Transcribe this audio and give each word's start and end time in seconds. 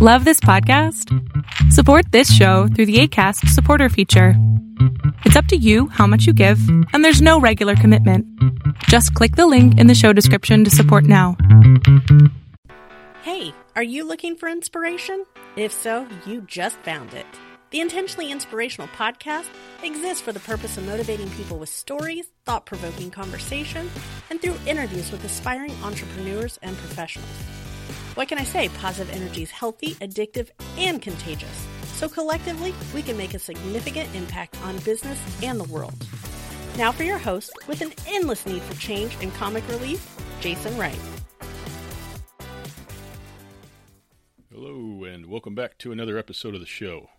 Love 0.00 0.24
this 0.24 0.38
podcast? 0.38 1.12
Support 1.72 2.12
this 2.12 2.32
show 2.32 2.68
through 2.68 2.86
the 2.86 3.00
ACAST 3.00 3.48
supporter 3.48 3.88
feature. 3.88 4.34
It's 5.24 5.34
up 5.34 5.46
to 5.46 5.56
you 5.56 5.88
how 5.88 6.06
much 6.06 6.24
you 6.24 6.32
give, 6.32 6.60
and 6.92 7.04
there's 7.04 7.20
no 7.20 7.40
regular 7.40 7.74
commitment. 7.74 8.24
Just 8.84 9.12
click 9.14 9.34
the 9.34 9.48
link 9.48 9.76
in 9.76 9.88
the 9.88 9.96
show 9.96 10.12
description 10.12 10.62
to 10.62 10.70
support 10.70 11.02
now. 11.02 11.36
Hey, 13.22 13.52
are 13.74 13.82
you 13.82 14.06
looking 14.06 14.36
for 14.36 14.48
inspiration? 14.48 15.24
If 15.56 15.72
so, 15.72 16.06
you 16.24 16.42
just 16.42 16.78
found 16.84 17.12
it. 17.12 17.26
The 17.70 17.80
Intentionally 17.80 18.30
Inspirational 18.30 18.86
podcast 18.96 19.48
exists 19.82 20.22
for 20.22 20.30
the 20.30 20.38
purpose 20.38 20.78
of 20.78 20.86
motivating 20.86 21.28
people 21.30 21.58
with 21.58 21.70
stories, 21.70 22.30
thought 22.44 22.66
provoking 22.66 23.10
conversation, 23.10 23.90
and 24.30 24.40
through 24.40 24.54
interviews 24.64 25.10
with 25.10 25.24
aspiring 25.24 25.72
entrepreneurs 25.82 26.56
and 26.62 26.76
professionals. 26.76 27.28
What 28.18 28.26
can 28.26 28.38
I 28.38 28.42
say? 28.42 28.68
Positive 28.70 29.14
energy 29.14 29.44
is 29.44 29.50
healthy, 29.52 29.94
addictive, 30.00 30.48
and 30.76 31.00
contagious. 31.00 31.68
So 31.84 32.08
collectively, 32.08 32.74
we 32.92 33.00
can 33.00 33.16
make 33.16 33.32
a 33.34 33.38
significant 33.38 34.12
impact 34.12 34.60
on 34.64 34.76
business 34.78 35.20
and 35.40 35.60
the 35.60 35.72
world. 35.72 35.94
Now 36.76 36.90
for 36.90 37.04
your 37.04 37.18
host, 37.18 37.52
with 37.68 37.80
an 37.80 37.92
endless 38.08 38.44
need 38.44 38.62
for 38.62 38.74
change 38.80 39.16
and 39.22 39.32
comic 39.34 39.62
relief, 39.68 40.04
Jason 40.40 40.76
Wright. 40.76 40.98
Hello, 44.52 45.04
and 45.04 45.26
welcome 45.26 45.54
back 45.54 45.78
to 45.78 45.92
another 45.92 46.18
episode 46.18 46.56
of 46.56 46.60
the 46.60 46.66
show. 46.66 47.10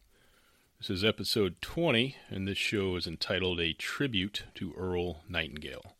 This 0.79 0.89
is 0.89 1.05
episode 1.05 1.61
20, 1.61 2.17
and 2.29 2.45
this 2.45 2.57
show 2.57 2.97
is 2.97 3.07
entitled 3.07 3.61
A 3.61 3.71
Tribute 3.71 4.43
to 4.55 4.73
Earl 4.77 5.21
Nightingale. 5.29 5.93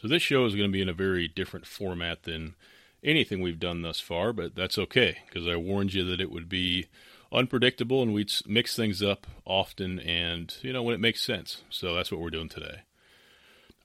So, 0.00 0.06
this 0.06 0.22
show 0.22 0.46
is 0.46 0.54
going 0.54 0.68
to 0.68 0.72
be 0.72 0.82
in 0.82 0.88
a 0.88 0.92
very 0.92 1.26
different 1.26 1.66
format 1.66 2.22
than 2.22 2.54
anything 3.02 3.40
we've 3.40 3.58
done 3.58 3.82
thus 3.82 4.00
far, 4.00 4.32
but 4.32 4.54
that's 4.54 4.78
okay, 4.78 5.18
because 5.26 5.46
I 5.46 5.56
warned 5.56 5.94
you 5.94 6.04
that 6.04 6.20
it 6.20 6.30
would 6.30 6.48
be 6.48 6.86
unpredictable 7.32 8.02
and 8.02 8.12
we'd 8.12 8.32
mix 8.46 8.74
things 8.74 9.02
up 9.02 9.26
often 9.44 9.98
and, 10.00 10.54
you 10.62 10.72
know, 10.72 10.82
when 10.82 10.94
it 10.94 11.00
makes 11.00 11.22
sense. 11.22 11.62
So, 11.70 11.94
that's 11.94 12.10
what 12.10 12.20
we're 12.20 12.30
doing 12.30 12.48
today. 12.48 12.80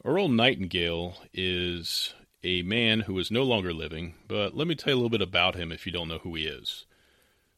Earl 0.03 0.29
Nightingale 0.29 1.17
is 1.33 2.13
a 2.43 2.61
man 2.61 3.01
who 3.01 3.17
is 3.17 3.31
no 3.31 3.43
longer 3.43 3.73
living, 3.73 4.15
but 4.27 4.55
let 4.55 4.67
me 4.67 4.75
tell 4.75 4.91
you 4.91 4.95
a 4.95 5.01
little 5.01 5.09
bit 5.09 5.21
about 5.21 5.55
him 5.55 5.71
if 5.71 5.85
you 5.85 5.91
don't 5.91 6.07
know 6.07 6.19
who 6.19 6.35
he 6.35 6.45
is. 6.45 6.85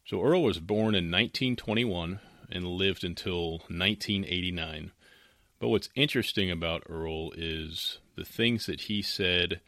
So, 0.06 0.22
Earl 0.22 0.44
was 0.44 0.60
born 0.60 0.96
in 0.96 1.12
1921 1.12 2.20
and 2.50 2.66
lived 2.66 3.04
until 3.04 3.52
1989. 3.70 4.92
But 5.60 5.70
what's 5.70 5.90
interesting 5.96 6.52
about 6.52 6.84
Earl 6.88 7.32
is 7.36 8.00
the 8.16 8.24
things 8.24 8.68
that 8.68 8.82
he 8.82 9.02
said 9.02 9.60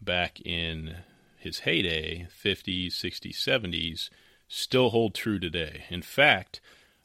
back 0.00 0.40
in 0.40 0.96
his 1.40 1.60
heyday, 1.60 2.28
50s, 2.44 2.88
60s, 2.88 3.36
70s, 3.36 4.10
still 4.46 4.90
hold 4.90 5.14
true 5.14 5.38
today. 5.38 5.84
In 5.88 6.02
fact, 6.02 6.60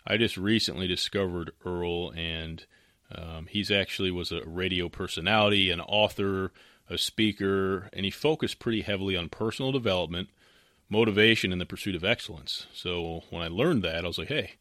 I 0.06 0.18
just 0.18 0.38
recently 0.38 0.88
discovered 0.88 1.52
Earl, 1.66 2.12
and 2.12 2.66
um, 3.14 3.48
he's 3.50 3.72
actually 3.72 4.12
was 4.12 4.32
a 4.32 4.42
radio 4.46 4.90
personality, 4.90 5.72
an 5.72 5.82
author, 5.82 6.52
a 6.90 6.98
speaker, 6.98 7.90
and 7.94 8.06
he 8.06 8.12
focused 8.12 8.60
pretty 8.60 8.82
heavily 8.82 9.16
on 9.16 9.30
personal 9.30 9.72
development, 9.72 10.30
motivation, 10.90 11.52
and 11.52 11.60
the 11.60 11.66
pursuit 11.66 11.96
of 11.96 12.04
excellence. 12.04 12.68
So 12.74 13.24
when 13.30 13.42
I 13.42 13.48
learned 13.48 13.84
that, 13.84 14.04
I 14.04 14.08
was 14.08 14.18
like, 14.18 14.28
hey, 14.28 14.54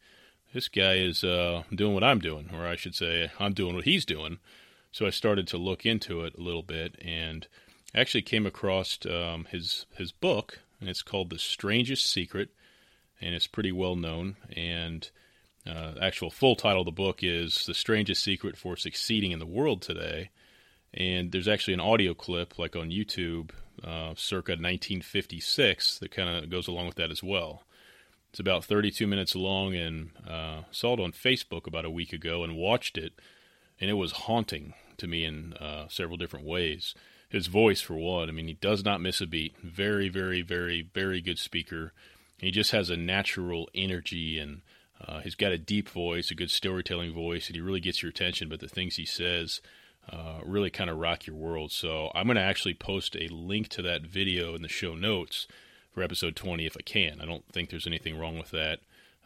this 0.52 0.68
guy 0.68 0.94
is 0.94 1.24
uh, 1.24 1.64
doing 1.74 1.94
what 1.94 2.04
I'm 2.04 2.20
doing, 2.20 2.50
or 2.54 2.66
I 2.66 2.76
should 2.76 2.94
say, 2.94 3.30
I'm 3.40 3.52
doing 3.52 3.74
what 3.74 3.84
he's 3.84 4.06
doing. 4.06 4.38
So 4.92 5.04
I 5.06 5.10
started 5.10 5.48
to 5.48 5.58
look 5.58 5.84
into 5.84 6.24
it 6.24 6.34
a 6.38 6.40
little 6.40 6.62
bit, 6.62 6.94
and 7.02 7.46
actually 7.94 8.22
came 8.22 8.46
across 8.46 8.98
um, 9.06 9.46
his 9.50 9.86
his 9.96 10.12
book, 10.12 10.60
and 10.80 10.88
it's 10.88 11.02
called 11.02 11.30
The 11.30 11.38
Strangest 11.38 12.10
Secret, 12.10 12.50
and 13.20 13.34
it's 13.34 13.46
pretty 13.46 13.72
well 13.72 13.96
known. 13.96 14.36
And 14.54 15.08
uh, 15.66 15.92
actual 16.00 16.30
full 16.30 16.56
title 16.56 16.82
of 16.82 16.86
the 16.86 16.92
book 16.92 17.20
is 17.22 17.64
The 17.66 17.74
Strangest 17.74 18.22
Secret 18.22 18.56
for 18.56 18.76
Succeeding 18.76 19.32
in 19.32 19.38
the 19.38 19.46
World 19.46 19.82
Today. 19.82 20.30
And 20.92 21.32
there's 21.32 21.48
actually 21.48 21.74
an 21.74 21.80
audio 21.80 22.14
clip, 22.14 22.58
like 22.58 22.76
on 22.76 22.90
YouTube, 22.90 23.50
uh, 23.82 24.14
circa 24.16 24.52
1956, 24.52 25.98
that 25.98 26.10
kind 26.12 26.28
of 26.28 26.50
goes 26.50 26.68
along 26.68 26.86
with 26.86 26.94
that 26.96 27.10
as 27.10 27.22
well. 27.22 27.64
It's 28.30 28.40
about 28.40 28.64
32 28.64 29.06
minutes 29.06 29.34
long 29.34 29.74
and 29.74 30.10
uh, 30.28 30.62
saw 30.70 30.94
it 30.94 31.00
on 31.00 31.12
Facebook 31.12 31.66
about 31.66 31.84
a 31.84 31.90
week 31.90 32.12
ago 32.12 32.44
and 32.44 32.56
watched 32.56 32.98
it, 32.98 33.12
and 33.80 33.90
it 33.90 33.94
was 33.94 34.12
haunting 34.12 34.74
to 34.98 35.06
me 35.06 35.24
in 35.24 35.54
uh, 35.54 35.88
several 35.88 36.16
different 36.16 36.46
ways. 36.46 36.94
His 37.34 37.48
voice, 37.48 37.80
for 37.80 37.94
one, 37.94 38.28
I 38.28 38.32
mean, 38.32 38.46
he 38.46 38.54
does 38.54 38.84
not 38.84 39.00
miss 39.00 39.20
a 39.20 39.26
beat. 39.26 39.58
Very, 39.58 40.08
very, 40.08 40.40
very, 40.40 40.82
very 40.94 41.20
good 41.20 41.40
speaker. 41.40 41.92
He 42.38 42.52
just 42.52 42.70
has 42.70 42.90
a 42.90 42.96
natural 42.96 43.68
energy 43.74 44.38
and 44.38 44.62
uh, 45.04 45.18
he's 45.18 45.34
got 45.34 45.50
a 45.50 45.58
deep 45.58 45.88
voice, 45.88 46.30
a 46.30 46.36
good 46.36 46.52
storytelling 46.52 47.12
voice, 47.12 47.48
and 47.48 47.56
he 47.56 47.60
really 47.60 47.80
gets 47.80 48.04
your 48.04 48.10
attention. 48.10 48.48
But 48.48 48.60
the 48.60 48.68
things 48.68 48.94
he 48.94 49.04
says 49.04 49.60
uh, 50.08 50.42
really 50.44 50.70
kind 50.70 50.88
of 50.88 50.98
rock 50.98 51.26
your 51.26 51.34
world. 51.34 51.72
So 51.72 52.12
I'm 52.14 52.26
going 52.26 52.36
to 52.36 52.40
actually 52.40 52.74
post 52.74 53.16
a 53.16 53.26
link 53.26 53.66
to 53.70 53.82
that 53.82 54.02
video 54.02 54.54
in 54.54 54.62
the 54.62 54.68
show 54.68 54.94
notes 54.94 55.48
for 55.90 56.04
episode 56.04 56.36
20 56.36 56.64
if 56.66 56.76
I 56.78 56.82
can. 56.82 57.20
I 57.20 57.24
don't 57.24 57.44
think 57.52 57.68
there's 57.68 57.88
anything 57.88 58.16
wrong 58.16 58.38
with 58.38 58.52
that. 58.52 58.78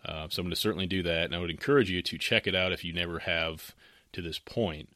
Uh, 0.02 0.28
so 0.30 0.40
I'm 0.40 0.46
going 0.46 0.54
to 0.54 0.56
certainly 0.56 0.86
do 0.86 1.02
that. 1.02 1.26
And 1.26 1.34
I 1.34 1.40
would 1.40 1.50
encourage 1.50 1.90
you 1.90 2.00
to 2.00 2.16
check 2.16 2.46
it 2.46 2.54
out 2.54 2.72
if 2.72 2.86
you 2.86 2.94
never 2.94 3.18
have 3.18 3.74
to 4.14 4.22
this 4.22 4.38
point. 4.38 4.88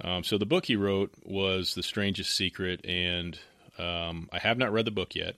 Um, 0.00 0.24
so 0.24 0.38
the 0.38 0.46
book 0.46 0.66
he 0.66 0.76
wrote 0.76 1.12
was 1.24 1.74
The 1.74 1.82
Strangest 1.82 2.34
Secret, 2.34 2.84
and 2.84 3.38
um, 3.78 4.28
I 4.32 4.38
have 4.40 4.58
not 4.58 4.72
read 4.72 4.84
the 4.84 4.90
book 4.90 5.14
yet. 5.14 5.36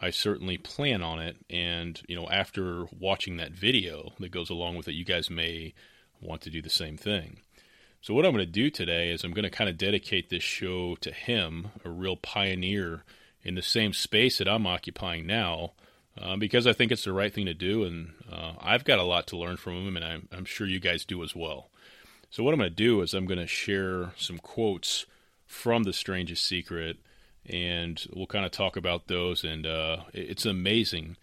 I 0.00 0.10
certainly 0.10 0.58
plan 0.58 1.02
on 1.02 1.20
it, 1.20 1.36
and 1.48 2.00
you 2.08 2.16
know, 2.16 2.28
after 2.28 2.86
watching 2.98 3.38
that 3.38 3.52
video 3.52 4.12
that 4.20 4.30
goes 4.30 4.50
along 4.50 4.76
with 4.76 4.88
it, 4.88 4.94
you 4.94 5.04
guys 5.04 5.30
may 5.30 5.72
want 6.20 6.42
to 6.42 6.50
do 6.50 6.60
the 6.60 6.70
same 6.70 6.96
thing. 6.96 7.38
So 8.02 8.12
what 8.12 8.26
I'm 8.26 8.32
going 8.32 8.44
to 8.44 8.52
do 8.52 8.68
today 8.68 9.10
is 9.10 9.24
I'm 9.24 9.32
going 9.32 9.44
to 9.44 9.50
kind 9.50 9.70
of 9.70 9.78
dedicate 9.78 10.28
this 10.28 10.42
show 10.42 10.94
to 10.96 11.10
him, 11.10 11.68
a 11.84 11.88
real 11.88 12.16
pioneer 12.16 13.02
in 13.42 13.54
the 13.54 13.62
same 13.62 13.94
space 13.94 14.38
that 14.38 14.48
I'm 14.48 14.66
occupying 14.66 15.26
now 15.26 15.72
uh, 16.20 16.36
because 16.36 16.66
I 16.66 16.72
think 16.72 16.92
it's 16.92 17.04
the 17.04 17.12
right 17.14 17.32
thing 17.32 17.46
to 17.46 17.54
do. 17.54 17.84
And 17.84 18.12
uh, 18.30 18.52
I've 18.60 18.84
got 18.84 18.98
a 18.98 19.04
lot 19.04 19.26
to 19.28 19.38
learn 19.38 19.56
from 19.56 19.86
him, 19.86 19.96
and 19.96 20.04
I'm, 20.04 20.28
I'm 20.32 20.44
sure 20.44 20.66
you 20.66 20.80
guys 20.80 21.04
do 21.04 21.22
as 21.22 21.34
well. 21.34 21.70
So, 22.34 22.42
what 22.42 22.52
I'm 22.52 22.58
going 22.58 22.70
to 22.70 22.74
do 22.74 23.00
is 23.00 23.14
I'm 23.14 23.26
going 23.26 23.38
to 23.38 23.46
share 23.46 24.10
some 24.16 24.38
quotes 24.38 25.06
from 25.46 25.84
The 25.84 25.92
Strangest 25.92 26.44
Secret, 26.44 26.96
and 27.46 28.04
we'll 28.12 28.26
kind 28.26 28.44
of 28.44 28.50
talk 28.50 28.76
about 28.76 29.06
those. 29.06 29.44
And 29.44 29.64
uh, 29.64 29.98
it's 30.12 30.44
amazing 30.44 31.16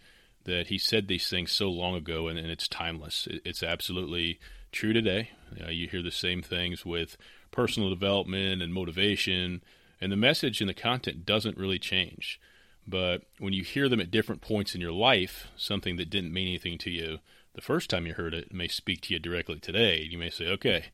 that 0.44 0.68
he 0.68 0.78
said 0.78 1.08
these 1.08 1.28
things 1.28 1.52
so 1.52 1.68
long 1.68 1.96
ago, 1.96 2.28
and, 2.28 2.38
and 2.38 2.50
it's 2.50 2.66
timeless. 2.66 3.28
It's 3.44 3.62
absolutely 3.62 4.40
true 4.72 4.94
today. 4.94 5.32
Uh, 5.62 5.68
you 5.68 5.86
hear 5.86 6.00
the 6.00 6.10
same 6.10 6.40
things 6.40 6.86
with 6.86 7.18
personal 7.50 7.90
development 7.90 8.62
and 8.62 8.72
motivation 8.72 9.62
and 10.00 10.10
the 10.10 10.16
message 10.16 10.62
and 10.62 10.70
the 10.70 10.72
content 10.72 11.26
doesn't 11.26 11.58
really 11.58 11.78
change. 11.78 12.40
But 12.88 13.24
when 13.38 13.52
you 13.52 13.64
hear 13.64 13.90
them 13.90 14.00
at 14.00 14.10
different 14.10 14.40
points 14.40 14.74
in 14.74 14.80
your 14.80 14.92
life, 14.92 15.48
something 15.58 15.96
that 15.96 16.08
didn't 16.08 16.32
mean 16.32 16.48
anything 16.48 16.78
to 16.78 16.90
you 16.90 17.18
the 17.54 17.60
first 17.60 17.90
time 17.90 18.06
you 18.06 18.14
heard 18.14 18.34
it 18.34 18.52
may 18.52 18.68
speak 18.68 19.02
to 19.02 19.14
you 19.14 19.20
directly 19.20 19.58
today. 19.58 20.00
You 20.00 20.18
may 20.18 20.30
say, 20.30 20.46
okay, 20.48 20.86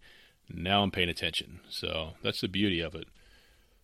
now 0.48 0.82
I'm 0.82 0.90
paying 0.90 1.08
attention. 1.08 1.60
So 1.68 2.14
that's 2.22 2.40
the 2.40 2.48
beauty 2.48 2.80
of 2.80 2.94
it. 2.94 3.08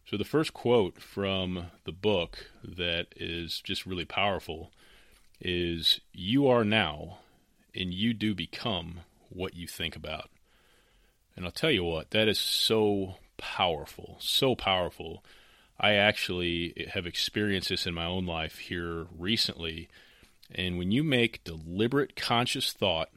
So 0.07 0.17
the 0.17 0.25
first 0.25 0.53
quote 0.53 1.01
from 1.01 1.67
the 1.85 1.93
book 1.93 2.51
that 2.63 3.07
is 3.17 3.61
just 3.61 3.87
really 3.87 4.05
powerful 4.05 4.71
is 5.41 6.01
You 6.13 6.47
are 6.47 6.65
now, 6.65 7.19
and 7.75 7.93
you 7.93 8.13
do 8.13 8.35
become 8.35 9.01
what 9.31 9.55
you 9.55 9.67
think 9.67 9.97
about. 9.97 10.31
And 11.37 11.45
I'll 11.45 11.53
tell 11.53 11.71
you 11.71 11.85
what, 11.85 12.11
that 12.11 12.29
is 12.29 12.39
so 12.39 13.17
powerful, 13.37 14.17
so 14.21 14.55
powerful. 14.55 15.25
I 15.79 15.95
actually 15.95 16.89
have 16.93 17.07
experienced 17.07 17.71
this 17.71 17.87
in 17.87 17.95
my 17.95 18.05
own 18.05 18.27
life 18.27 18.59
here 18.59 19.07
recently. 19.17 19.89
And 20.55 20.79
when 20.79 20.91
you 20.91 21.03
make 21.03 21.45
deliberate, 21.45 22.17
conscious 22.17 22.73
thought 22.73 23.09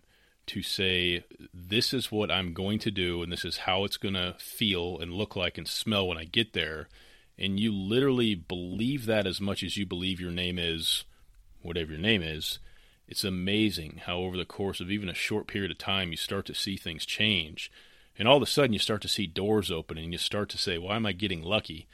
to 0.47 0.61
say, 0.61 1.23
this 1.53 1.93
is 1.93 2.11
what 2.11 2.31
I'm 2.31 2.53
going 2.53 2.79
to 2.79 2.91
do, 2.91 3.21
and 3.21 3.31
this 3.31 3.45
is 3.45 3.59
how 3.59 3.83
it's 3.83 3.97
going 3.97 4.13
to 4.13 4.35
feel 4.39 4.99
and 4.99 5.13
look 5.13 5.35
like 5.35 5.57
and 5.57 5.67
smell 5.67 6.07
when 6.07 6.17
I 6.17 6.23
get 6.23 6.53
there, 6.53 6.87
and 7.37 7.59
you 7.59 7.73
literally 7.73 8.33
believe 8.33 9.05
that 9.05 9.27
as 9.27 9.41
much 9.41 9.61
as 9.61 9.77
you 9.77 9.85
believe 9.85 10.19
your 10.19 10.31
name 10.31 10.57
is 10.57 11.03
whatever 11.61 11.91
your 11.91 12.01
name 12.01 12.21
is, 12.21 12.59
it's 13.07 13.23
amazing 13.23 14.01
how 14.05 14.17
over 14.17 14.37
the 14.37 14.45
course 14.45 14.79
of 14.79 14.89
even 14.89 15.09
a 15.09 15.13
short 15.13 15.47
period 15.47 15.71
of 15.71 15.77
time 15.77 16.11
you 16.11 16.17
start 16.17 16.45
to 16.45 16.55
see 16.55 16.77
things 16.77 17.05
change 17.05 17.71
and 18.19 18.27
all 18.27 18.37
of 18.37 18.43
a 18.43 18.47
sudden, 18.47 18.73
you 18.73 18.79
start 18.79 19.01
to 19.03 19.07
see 19.07 19.27
doors 19.27 19.71
open 19.71 19.97
and 19.97 20.11
you 20.11 20.17
start 20.17 20.49
to 20.49 20.57
say, 20.57 20.77
Why 20.77 20.95
am 20.95 21.05
I 21.05 21.11
getting 21.11 21.43
lucky? 21.43 21.87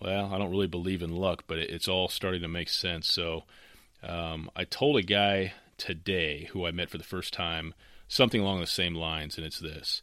Well, 0.00 0.32
I 0.32 0.38
don't 0.38 0.50
really 0.50 0.66
believe 0.66 1.02
in 1.02 1.14
luck, 1.16 1.44
but 1.46 1.58
it's 1.58 1.88
all 1.88 2.08
starting 2.08 2.42
to 2.42 2.48
make 2.48 2.68
sense. 2.68 3.10
So 3.10 3.44
um, 4.02 4.50
I 4.54 4.64
told 4.64 4.96
a 4.96 5.02
guy 5.02 5.54
today 5.78 6.48
who 6.52 6.66
I 6.66 6.70
met 6.70 6.90
for 6.90 6.98
the 6.98 7.04
first 7.04 7.32
time 7.32 7.74
something 8.08 8.40
along 8.40 8.60
the 8.60 8.66
same 8.66 8.94
lines, 8.94 9.36
and 9.36 9.46
it's 9.46 9.58
this 9.60 10.02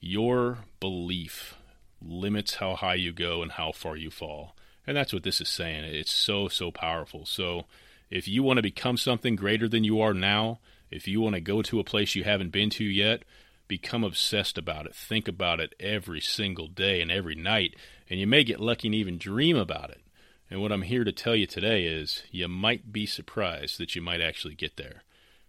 Your 0.00 0.58
belief 0.80 1.54
limits 2.00 2.56
how 2.56 2.76
high 2.76 2.94
you 2.94 3.12
go 3.12 3.42
and 3.42 3.52
how 3.52 3.72
far 3.72 3.96
you 3.96 4.10
fall. 4.10 4.54
And 4.86 4.96
that's 4.96 5.12
what 5.12 5.22
this 5.22 5.40
is 5.40 5.48
saying. 5.48 5.84
It's 5.84 6.12
so, 6.12 6.48
so 6.48 6.70
powerful. 6.70 7.26
So 7.26 7.64
If 8.10 8.26
you 8.26 8.42
want 8.42 8.56
to 8.56 8.62
become 8.62 8.96
something 8.96 9.36
greater 9.36 9.68
than 9.68 9.84
you 9.84 10.00
are 10.00 10.14
now, 10.14 10.60
if 10.90 11.06
you 11.06 11.20
want 11.20 11.34
to 11.34 11.40
go 11.40 11.60
to 11.62 11.80
a 11.80 11.84
place 11.84 12.14
you 12.14 12.24
haven't 12.24 12.52
been 12.52 12.70
to 12.70 12.84
yet, 12.84 13.24
become 13.66 14.02
obsessed 14.02 14.56
about 14.56 14.86
it. 14.86 14.94
Think 14.94 15.28
about 15.28 15.60
it 15.60 15.74
every 15.78 16.20
single 16.20 16.68
day 16.68 17.02
and 17.02 17.10
every 17.10 17.34
night, 17.34 17.76
and 18.08 18.18
you 18.18 18.26
may 18.26 18.44
get 18.44 18.60
lucky 18.60 18.88
and 18.88 18.94
even 18.94 19.18
dream 19.18 19.56
about 19.56 19.90
it. 19.90 20.00
And 20.50 20.60
what 20.62 20.72
I'm 20.72 20.82
here 20.82 21.04
to 21.04 21.12
tell 21.12 21.36
you 21.36 21.46
today 21.46 21.84
is 21.84 22.22
you 22.30 22.48
might 22.48 22.92
be 22.92 23.04
surprised 23.04 23.78
that 23.78 23.94
you 23.94 24.00
might 24.02 24.20
actually 24.20 24.54
get 24.54 24.76
there. 24.76 25.02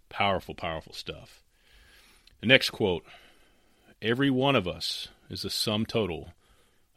Powerful, 0.09 0.55
powerful 0.55 0.93
stuff. 0.93 1.41
The 2.41 2.47
next 2.47 2.71
quote 2.71 3.05
Every 4.01 4.29
one 4.29 4.55
of 4.55 4.67
us 4.67 5.09
is 5.29 5.41
the 5.41 5.49
sum 5.49 5.85
total 5.85 6.29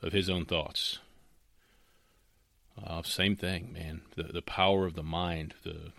of 0.02 0.12
his 0.12 0.30
own 0.30 0.44
thoughts. 0.44 0.98
Uh, 2.82 3.02
same 3.02 3.36
thing, 3.36 3.72
man. 3.72 4.02
The 4.16 4.24
the 4.24 4.42
power 4.42 4.86
of 4.86 4.94
the 4.94 5.02
mind. 5.02 5.54
The 5.64 5.92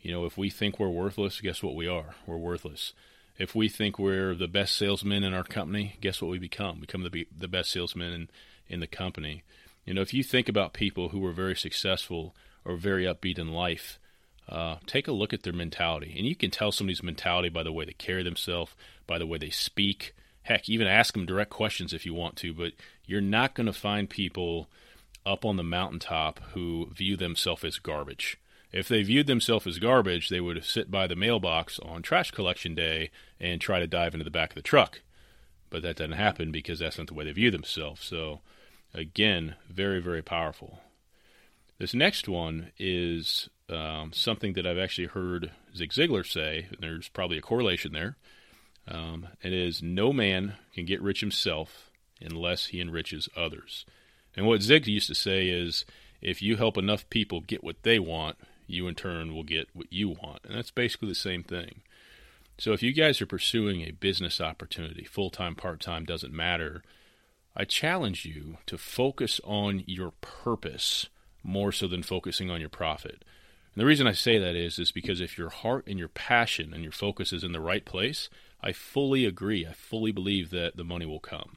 you 0.00 0.12
know, 0.12 0.24
if 0.24 0.38
we 0.38 0.48
think 0.48 0.78
we're 0.78 0.88
worthless, 0.88 1.40
guess 1.40 1.62
what 1.62 1.74
we 1.74 1.86
are? 1.86 2.14
We're 2.26 2.36
worthless. 2.36 2.92
If 3.38 3.54
we 3.54 3.68
think 3.68 3.98
we're 3.98 4.34
the 4.34 4.48
best 4.48 4.76
salesman 4.76 5.24
in 5.24 5.34
our 5.34 5.44
company, 5.44 5.96
guess 6.00 6.20
what 6.20 6.30
we 6.30 6.38
become? 6.38 6.80
Become 6.80 7.02
the 7.02 7.26
the 7.36 7.48
best 7.48 7.70
salesman 7.70 8.12
in 8.12 8.28
in 8.68 8.80
the 8.80 8.86
company. 8.86 9.42
You 9.84 9.94
know, 9.94 10.02
if 10.02 10.14
you 10.14 10.22
think 10.22 10.48
about 10.48 10.72
people 10.72 11.08
who 11.08 11.18
were 11.18 11.32
very 11.32 11.56
successful 11.56 12.34
or 12.64 12.76
very 12.76 13.04
upbeat 13.04 13.38
in 13.38 13.52
life, 13.52 13.98
uh, 14.48 14.76
take 14.86 15.08
a 15.08 15.12
look 15.12 15.32
at 15.32 15.42
their 15.42 15.52
mentality, 15.52 16.14
and 16.16 16.26
you 16.26 16.34
can 16.34 16.50
tell 16.50 16.72
somebody's 16.72 17.02
mentality 17.02 17.48
by 17.48 17.62
the 17.62 17.72
way 17.72 17.84
they 17.84 17.92
carry 17.92 18.22
themselves, 18.22 18.72
by 19.06 19.18
the 19.18 19.26
way 19.26 19.38
they 19.38 19.50
speak. 19.50 20.14
Heck, 20.42 20.68
even 20.68 20.86
ask 20.86 21.14
them 21.14 21.26
direct 21.26 21.50
questions 21.50 21.92
if 21.92 22.04
you 22.04 22.14
want 22.14 22.36
to, 22.36 22.52
but 22.52 22.72
you're 23.06 23.20
not 23.20 23.54
going 23.54 23.66
to 23.66 23.72
find 23.72 24.10
people 24.10 24.68
up 25.24 25.44
on 25.44 25.56
the 25.56 25.62
mountaintop 25.62 26.40
who 26.52 26.88
view 26.92 27.16
themselves 27.16 27.64
as 27.64 27.78
garbage. 27.78 28.38
If 28.72 28.88
they 28.88 29.02
viewed 29.02 29.26
themselves 29.26 29.66
as 29.66 29.78
garbage, 29.78 30.28
they 30.28 30.40
would 30.40 30.64
sit 30.64 30.90
by 30.90 31.06
the 31.06 31.16
mailbox 31.16 31.78
on 31.80 32.02
trash 32.02 32.30
collection 32.30 32.74
day 32.74 33.10
and 33.38 33.60
try 33.60 33.80
to 33.80 33.86
dive 33.86 34.14
into 34.14 34.24
the 34.24 34.30
back 34.30 34.50
of 34.50 34.54
the 34.54 34.62
truck. 34.62 35.00
But 35.70 35.82
that 35.82 35.96
doesn't 35.96 36.12
happen 36.12 36.52
because 36.52 36.78
that's 36.78 36.98
not 36.98 37.08
the 37.08 37.14
way 37.14 37.24
they 37.24 37.32
view 37.32 37.50
themselves. 37.50 38.04
So, 38.04 38.40
again, 38.94 39.56
very, 39.68 40.00
very 40.00 40.22
powerful. 40.22 40.80
This 41.78 41.94
next 41.94 42.28
one 42.28 42.72
is 42.78 43.48
um, 43.70 44.12
something 44.12 44.52
that 44.54 44.66
I've 44.66 44.78
actually 44.78 45.06
heard 45.06 45.52
Zig 45.74 45.90
Ziglar 45.90 46.26
say, 46.26 46.66
and 46.70 46.78
there's 46.80 47.08
probably 47.08 47.38
a 47.38 47.42
correlation 47.42 47.92
there. 47.92 48.16
Um, 48.86 49.28
it 49.42 49.52
is 49.52 49.82
no 49.82 50.12
man 50.12 50.54
can 50.74 50.84
get 50.84 51.02
rich 51.02 51.20
himself 51.20 51.90
unless 52.20 52.66
he 52.66 52.80
enriches 52.80 53.28
others. 53.36 53.86
And 54.36 54.46
what 54.46 54.62
Zig 54.62 54.86
used 54.86 55.08
to 55.08 55.14
say 55.14 55.48
is 55.48 55.84
if 56.20 56.42
you 56.42 56.56
help 56.56 56.76
enough 56.76 57.08
people 57.08 57.40
get 57.40 57.64
what 57.64 57.82
they 57.82 57.98
want, 57.98 58.36
you 58.66 58.86
in 58.86 58.94
turn 58.94 59.34
will 59.34 59.42
get 59.42 59.68
what 59.72 59.92
you 59.92 60.10
want. 60.10 60.40
And 60.44 60.56
that's 60.56 60.70
basically 60.70 61.08
the 61.08 61.14
same 61.14 61.42
thing. 61.42 61.82
So 62.58 62.72
if 62.72 62.82
you 62.82 62.92
guys 62.92 63.22
are 63.22 63.26
pursuing 63.26 63.80
a 63.80 63.92
business 63.92 64.40
opportunity, 64.40 65.04
full 65.04 65.30
time, 65.30 65.54
part 65.54 65.80
time, 65.80 66.04
doesn't 66.04 66.32
matter, 66.32 66.82
I 67.56 67.64
challenge 67.64 68.24
you 68.24 68.58
to 68.66 68.78
focus 68.78 69.40
on 69.44 69.82
your 69.86 70.12
purpose 70.20 71.08
more 71.42 71.72
so 71.72 71.86
than 71.88 72.02
focusing 72.02 72.50
on 72.50 72.60
your 72.60 72.68
profit. 72.68 73.24
And 73.74 73.80
the 73.80 73.86
reason 73.86 74.06
I 74.06 74.12
say 74.12 74.38
that 74.38 74.56
is 74.56 74.78
is 74.78 74.92
because 74.92 75.20
if 75.20 75.36
your 75.36 75.50
heart 75.50 75.86
and 75.86 75.98
your 75.98 76.08
passion 76.08 76.72
and 76.72 76.82
your 76.82 76.92
focus 76.92 77.32
is 77.32 77.44
in 77.44 77.52
the 77.52 77.60
right 77.60 77.84
place, 77.84 78.28
I 78.62 78.72
fully 78.72 79.24
agree. 79.24 79.66
I 79.66 79.72
fully 79.72 80.12
believe 80.12 80.50
that 80.50 80.76
the 80.76 80.84
money 80.84 81.06
will 81.06 81.20
come. 81.20 81.56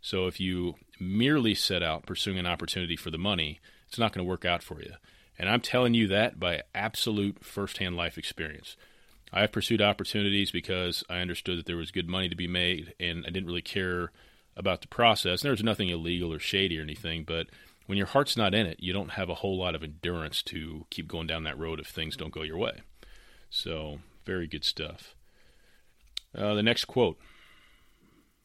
So 0.00 0.26
if 0.26 0.38
you 0.38 0.74
merely 1.00 1.54
set 1.54 1.82
out 1.82 2.06
pursuing 2.06 2.38
an 2.38 2.46
opportunity 2.46 2.96
for 2.96 3.10
the 3.10 3.18
money, 3.18 3.60
it's 3.88 3.98
not 3.98 4.12
going 4.12 4.24
to 4.24 4.28
work 4.28 4.44
out 4.44 4.62
for 4.62 4.80
you. 4.80 4.92
And 5.38 5.48
I'm 5.48 5.60
telling 5.60 5.94
you 5.94 6.06
that 6.08 6.38
by 6.38 6.62
absolute 6.74 7.44
firsthand 7.44 7.96
life 7.96 8.16
experience. 8.16 8.76
I 9.32 9.40
have 9.40 9.52
pursued 9.52 9.82
opportunities 9.82 10.50
because 10.50 11.02
I 11.10 11.18
understood 11.18 11.58
that 11.58 11.66
there 11.66 11.76
was 11.76 11.90
good 11.90 12.08
money 12.08 12.28
to 12.28 12.36
be 12.36 12.46
made, 12.46 12.94
and 13.00 13.24
I 13.26 13.30
didn't 13.30 13.46
really 13.46 13.62
care 13.62 14.12
about 14.56 14.80
the 14.80 14.88
process. 14.88 15.42
And 15.42 15.56
there 15.56 15.64
nothing 15.64 15.88
illegal 15.88 16.32
or 16.32 16.38
shady 16.38 16.78
or 16.78 16.82
anything, 16.82 17.24
but 17.24 17.48
when 17.86 17.98
your 17.98 18.06
heart's 18.06 18.36
not 18.36 18.54
in 18.54 18.66
it, 18.66 18.78
you 18.80 18.92
don't 18.92 19.12
have 19.12 19.28
a 19.28 19.34
whole 19.34 19.58
lot 19.58 19.74
of 19.74 19.82
endurance 19.82 20.42
to 20.44 20.86
keep 20.90 21.06
going 21.06 21.26
down 21.26 21.44
that 21.44 21.58
road 21.58 21.78
if 21.78 21.86
things 21.86 22.16
don't 22.16 22.32
go 22.32 22.42
your 22.42 22.58
way. 22.58 22.80
So, 23.48 24.00
very 24.24 24.46
good 24.46 24.64
stuff. 24.64 25.14
Uh, 26.36 26.54
the 26.54 26.62
next 26.62 26.86
quote 26.86 27.18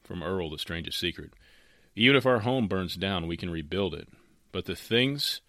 from 0.04 0.22
Earl, 0.22 0.52
The 0.52 0.60
Strangest 0.60 1.00
Secret. 1.00 1.32
Even 1.96 2.16
if 2.16 2.26
our 2.26 2.40
home 2.40 2.68
burns 2.68 2.96
down, 2.96 3.28
we 3.28 3.36
can 3.36 3.50
rebuild 3.50 3.94
it. 3.94 4.08
But 4.52 4.66
the 4.66 4.76
things 4.76 5.42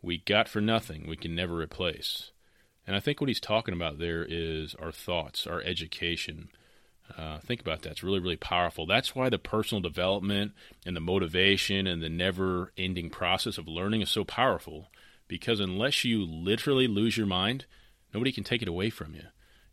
we 0.00 0.18
got 0.18 0.48
for 0.48 0.60
nothing, 0.60 1.06
we 1.08 1.16
can 1.16 1.34
never 1.34 1.56
replace. 1.56 2.30
And 2.86 2.96
I 2.96 3.00
think 3.00 3.20
what 3.20 3.28
he's 3.28 3.40
talking 3.40 3.74
about 3.74 3.98
there 3.98 4.24
is 4.28 4.74
our 4.76 4.92
thoughts, 4.92 5.46
our 5.46 5.60
education. 5.62 6.48
Uh, 7.16 7.38
think 7.40 7.60
about 7.60 7.82
that. 7.82 7.92
It's 7.92 8.02
really, 8.02 8.20
really 8.20 8.36
powerful. 8.36 8.86
That's 8.86 9.14
why 9.14 9.28
the 9.28 9.38
personal 9.38 9.80
development 9.82 10.52
and 10.86 10.96
the 10.96 11.00
motivation 11.00 11.86
and 11.86 12.02
the 12.02 12.08
never 12.08 12.72
ending 12.76 13.10
process 13.10 13.58
of 13.58 13.68
learning 13.68 14.02
is 14.02 14.10
so 14.10 14.24
powerful. 14.24 14.88
Because 15.28 15.60
unless 15.60 16.04
you 16.04 16.24
literally 16.24 16.86
lose 16.86 17.16
your 17.16 17.26
mind, 17.26 17.66
nobody 18.12 18.32
can 18.32 18.44
take 18.44 18.62
it 18.62 18.68
away 18.68 18.90
from 18.90 19.14
you. 19.14 19.24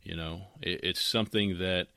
You 0.04 0.16
know, 0.16 0.42
it, 0.62 0.80
it's 0.84 1.02
something 1.02 1.60
that 1.60 1.88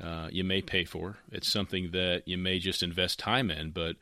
uh, 0.00 0.28
you 0.30 0.44
may 0.44 0.60
pay 0.60 0.84
for, 0.84 1.18
it's 1.30 1.50
something 1.50 1.90
that 1.92 2.26
you 2.26 2.36
may 2.36 2.58
just 2.58 2.82
invest 2.82 3.18
time 3.18 3.50
in, 3.50 3.70
but 3.70 3.96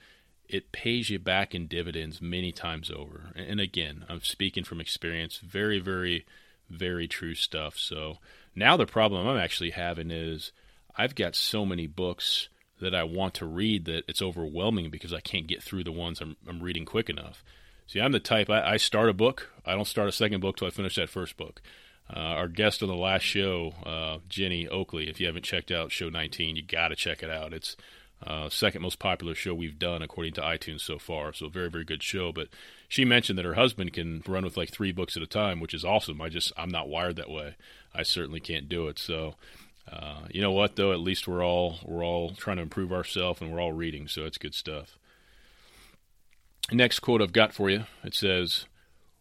it 0.48 0.72
pays 0.72 1.10
you 1.10 1.18
back 1.18 1.54
in 1.54 1.66
dividends 1.66 2.20
many 2.20 2.52
times 2.52 2.90
over. 2.90 3.32
And 3.34 3.60
again, 3.60 4.04
I'm 4.08 4.22
speaking 4.22 4.64
from 4.64 4.80
experience, 4.80 5.38
very, 5.38 5.78
very, 5.78 6.24
very 6.68 7.08
true 7.08 7.34
stuff. 7.34 7.78
So 7.78 8.18
now 8.54 8.76
the 8.76 8.86
problem 8.86 9.26
I'm 9.26 9.38
actually 9.38 9.70
having 9.70 10.10
is 10.10 10.52
I've 10.96 11.14
got 11.14 11.34
so 11.34 11.64
many 11.64 11.86
books 11.86 12.48
that 12.80 12.94
I 12.94 13.04
want 13.04 13.34
to 13.34 13.46
read 13.46 13.84
that 13.86 14.04
it's 14.08 14.20
overwhelming 14.20 14.90
because 14.90 15.12
I 15.12 15.20
can't 15.20 15.46
get 15.46 15.62
through 15.62 15.84
the 15.84 15.92
ones 15.92 16.20
I'm, 16.20 16.36
I'm 16.48 16.62
reading 16.62 16.84
quick 16.84 17.08
enough. 17.08 17.44
See, 17.86 18.00
I'm 18.00 18.12
the 18.12 18.20
type 18.20 18.50
I, 18.50 18.72
I, 18.72 18.76
start 18.76 19.08
a 19.08 19.14
book, 19.14 19.50
I 19.64 19.74
don't 19.74 19.86
start 19.86 20.08
a 20.08 20.12
second 20.12 20.40
book 20.40 20.56
till 20.56 20.66
I 20.66 20.70
finish 20.70 20.96
that 20.96 21.08
first 21.08 21.36
book. 21.36 21.62
Uh, 22.14 22.18
our 22.18 22.48
guest 22.48 22.82
on 22.82 22.88
the 22.88 22.94
last 22.94 23.22
show, 23.22 23.72
uh, 23.86 24.18
Jenny 24.28 24.68
Oakley, 24.68 25.08
if 25.08 25.20
you 25.20 25.26
haven't 25.26 25.44
checked 25.44 25.70
out 25.70 25.92
show 25.92 26.08
19, 26.08 26.56
you 26.56 26.62
got 26.62 26.88
to 26.88 26.96
check 26.96 27.22
it 27.22 27.30
out. 27.30 27.54
It's 27.54 27.76
uh, 28.26 28.48
second 28.48 28.82
most 28.82 28.98
popular 28.98 29.34
show 29.34 29.54
we've 29.54 29.78
done 29.78 30.02
according 30.02 30.32
to 30.34 30.40
iTunes 30.40 30.80
so 30.80 30.98
far. 30.98 31.32
So 31.32 31.48
very 31.48 31.70
very 31.70 31.84
good 31.84 32.02
show. 32.02 32.32
But 32.32 32.48
she 32.88 33.04
mentioned 33.04 33.38
that 33.38 33.44
her 33.44 33.54
husband 33.54 33.92
can 33.92 34.22
run 34.26 34.44
with 34.44 34.56
like 34.56 34.70
three 34.70 34.92
books 34.92 35.16
at 35.16 35.22
a 35.22 35.26
time, 35.26 35.60
which 35.60 35.74
is 35.74 35.84
awesome. 35.84 36.20
I 36.20 36.28
just 36.28 36.52
I'm 36.56 36.70
not 36.70 36.88
wired 36.88 37.16
that 37.16 37.30
way. 37.30 37.56
I 37.94 38.02
certainly 38.02 38.40
can't 38.40 38.68
do 38.68 38.88
it. 38.88 38.98
So. 38.98 39.34
Uh, 39.90 40.22
you 40.30 40.40
know 40.40 40.52
what 40.52 40.76
though? 40.76 40.92
At 40.92 41.00
least 41.00 41.26
we're 41.28 41.44
all 41.44 41.78
we're 41.84 42.04
all 42.04 42.30
trying 42.34 42.56
to 42.56 42.62
improve 42.62 42.92
ourselves, 42.92 43.40
and 43.40 43.52
we're 43.52 43.60
all 43.60 43.72
reading, 43.72 44.08
so 44.08 44.24
it's 44.24 44.38
good 44.38 44.54
stuff. 44.54 44.98
Next 46.70 47.00
quote 47.00 47.20
I've 47.20 47.32
got 47.32 47.52
for 47.52 47.68
you. 47.68 47.84
It 48.04 48.14
says, 48.14 48.66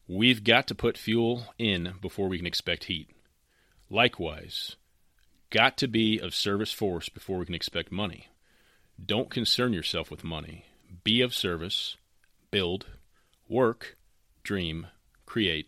"We've 0.08 0.44
got 0.44 0.68
to 0.68 0.76
put 0.76 0.98
fuel 0.98 1.54
in 1.58 1.94
before 2.02 2.28
we 2.28 2.38
can 2.38 2.48
expect 2.48 2.86
heat. 2.86 3.10
Likewise, 3.90 4.78
got 5.50 5.78
to 5.78 5.88
be 5.88 6.20
of 6.20 6.34
service 6.34 6.72
force 6.72 7.10
before 7.10 7.40
we 7.40 7.46
can 7.46 7.56
expect 7.56 7.92
money. 7.92 8.28
Don't 9.04 9.30
concern 9.30 9.74
yourself 9.74 10.12
with 10.12 10.24
money. 10.24 10.66
Be 11.04 11.22
of 11.22 11.34
service, 11.34 11.98
build, 12.52 12.86
work, 13.50 13.98
dream, 14.44 14.88
create. 15.26 15.68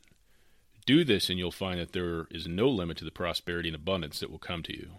Do 0.84 1.04
this, 1.04 1.30
and 1.30 1.40
you'll 1.40 1.52
find 1.52 1.80
that 1.80 1.94
there 1.94 2.28
is 2.32 2.48
no 2.48 2.70
limit 2.70 2.98
to 2.98 3.06
the 3.06 3.12
prosperity 3.12 3.70
and 3.70 3.76
abundance 3.76 4.20
that 4.20 4.32
will 4.32 4.40
come 4.40 4.64
to 4.64 4.76
you. 4.76 4.92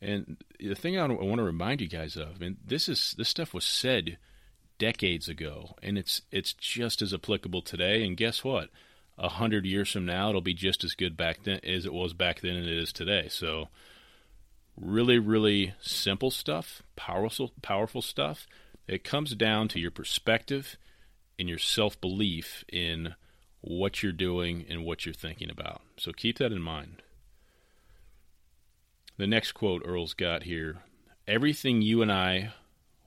And 0.00 0.36
the 0.58 0.74
thing 0.74 0.98
I 0.98 1.06
want 1.06 1.38
to 1.38 1.42
remind 1.42 1.80
you 1.80 1.88
guys 1.88 2.16
of, 2.16 2.42
and 2.42 2.56
this 2.64 2.88
is 2.88 3.14
this 3.16 3.28
stuff 3.28 3.54
was 3.54 3.64
said 3.64 4.18
decades 4.78 5.28
ago, 5.28 5.74
and 5.82 5.96
it's 5.96 6.22
it's 6.30 6.52
just 6.52 7.02
as 7.02 7.14
applicable 7.14 7.62
today. 7.62 8.04
And 8.04 8.16
guess 8.16 8.44
what? 8.44 8.68
A 9.18 9.30
hundred 9.30 9.64
years 9.64 9.90
from 9.90 10.04
now, 10.04 10.28
it'll 10.28 10.42
be 10.42 10.54
just 10.54 10.84
as 10.84 10.94
good 10.94 11.16
back 11.16 11.44
then 11.44 11.60
as 11.64 11.86
it 11.86 11.94
was 11.94 12.12
back 12.12 12.40
then, 12.40 12.56
and 12.56 12.66
it 12.66 12.76
is 12.76 12.92
today. 12.92 13.28
So 13.28 13.68
really, 14.76 15.18
really 15.18 15.74
simple 15.80 16.30
stuff, 16.30 16.82
powerful, 16.96 17.52
powerful 17.62 18.02
stuff. 18.02 18.46
It 18.86 19.04
comes 19.04 19.34
down 19.34 19.68
to 19.68 19.80
your 19.80 19.90
perspective 19.90 20.76
and 21.38 21.48
your 21.48 21.58
self 21.58 22.00
belief 22.00 22.64
in 22.70 23.14
what 23.66 24.02
you're 24.02 24.12
doing 24.12 24.64
and 24.68 24.84
what 24.84 25.04
you're 25.04 25.12
thinking 25.12 25.50
about. 25.50 25.82
So 25.96 26.12
keep 26.12 26.38
that 26.38 26.52
in 26.52 26.62
mind. 26.62 27.02
The 29.18 29.26
next 29.26 29.52
quote 29.52 29.82
Earl's 29.84 30.14
got 30.14 30.44
here 30.44 30.78
Everything 31.26 31.82
you 31.82 32.02
and 32.02 32.12
I 32.12 32.52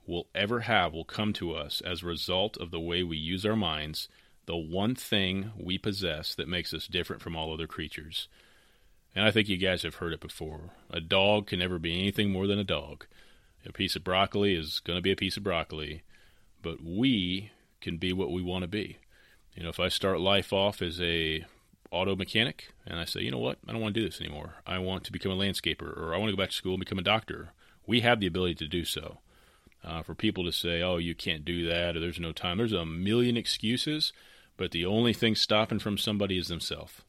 will 0.05 0.27
ever 0.35 0.61
have 0.61 0.93
will 0.93 1.05
come 1.05 1.31
to 1.33 1.53
us 1.53 1.81
as 1.81 2.03
a 2.03 2.07
result 2.07 2.57
of 2.57 2.71
the 2.71 2.79
way 2.79 3.03
we 3.03 3.15
use 3.15 3.45
our 3.45 3.55
minds, 3.55 4.09
the 4.47 4.57
one 4.57 4.95
thing 4.95 5.51
we 5.57 5.77
possess 5.77 6.35
that 6.35 6.49
makes 6.49 6.73
us 6.73 6.87
different 6.87 7.21
from 7.21 7.35
all 7.35 7.53
other 7.53 7.67
creatures. 7.67 8.27
And 9.15 9.23
I 9.23 9.31
think 9.31 9.47
you 9.47 9.57
guys 9.57 9.83
have 9.83 9.95
heard 9.95 10.11
it 10.11 10.19
before. 10.19 10.71
A 10.89 10.99
dog 10.99 11.47
can 11.47 11.59
never 11.59 11.79
be 11.79 11.97
anything 11.97 12.31
more 12.31 12.47
than 12.47 12.59
a 12.59 12.63
dog. 12.65 13.05
A 13.65 13.71
piece 13.71 13.95
of 13.95 14.03
broccoli 14.03 14.55
is 14.55 14.81
going 14.81 14.97
to 14.97 15.03
be 15.03 15.11
a 15.11 15.15
piece 15.15 15.37
of 15.37 15.43
broccoli, 15.43 16.03
but 16.61 16.83
we 16.83 17.51
can 17.79 17.97
be 17.97 18.11
what 18.11 18.31
we 18.31 18.41
want 18.41 18.63
to 18.63 18.67
be. 18.67 18.97
You 19.55 19.63
know, 19.63 19.69
if 19.69 19.79
I 19.79 19.89
start 19.89 20.19
life 20.19 20.53
off 20.53 20.81
as 20.81 21.01
a 21.01 21.45
auto 21.91 22.15
mechanic, 22.15 22.71
and 22.85 22.99
I 22.99 23.05
say, 23.05 23.21
you 23.21 23.31
know 23.31 23.39
what, 23.39 23.57
I 23.67 23.71
don't 23.71 23.81
want 23.81 23.93
to 23.95 23.99
do 23.99 24.07
this 24.07 24.21
anymore. 24.21 24.55
I 24.65 24.79
want 24.79 25.03
to 25.05 25.11
become 25.11 25.31
a 25.31 25.35
landscaper, 25.35 25.97
or 25.97 26.13
I 26.13 26.17
want 26.17 26.29
to 26.29 26.35
go 26.35 26.41
back 26.41 26.51
to 26.51 26.55
school 26.55 26.73
and 26.73 26.79
become 26.79 26.99
a 26.99 27.03
doctor. 27.03 27.49
We 27.85 28.01
have 28.01 28.19
the 28.19 28.27
ability 28.27 28.55
to 28.55 28.67
do 28.67 28.85
so. 28.85 29.19
Uh, 29.81 30.03
for 30.03 30.13
people 30.13 30.43
to 30.43 30.51
say, 30.51 30.81
oh, 30.81 30.97
you 30.97 31.15
can't 31.15 31.45
do 31.45 31.65
that, 31.67 31.95
or 31.95 32.01
there's 32.01 32.19
no 32.19 32.33
time, 32.33 32.57
there's 32.57 32.73
a 32.73 32.85
million 32.85 33.37
excuses, 33.37 34.11
but 34.57 34.71
the 34.71 34.85
only 34.85 35.13
thing 35.13 35.35
stopping 35.35 35.79
from 35.79 35.97
somebody 35.97 36.37
is 36.37 36.49
themselves. 36.49 37.01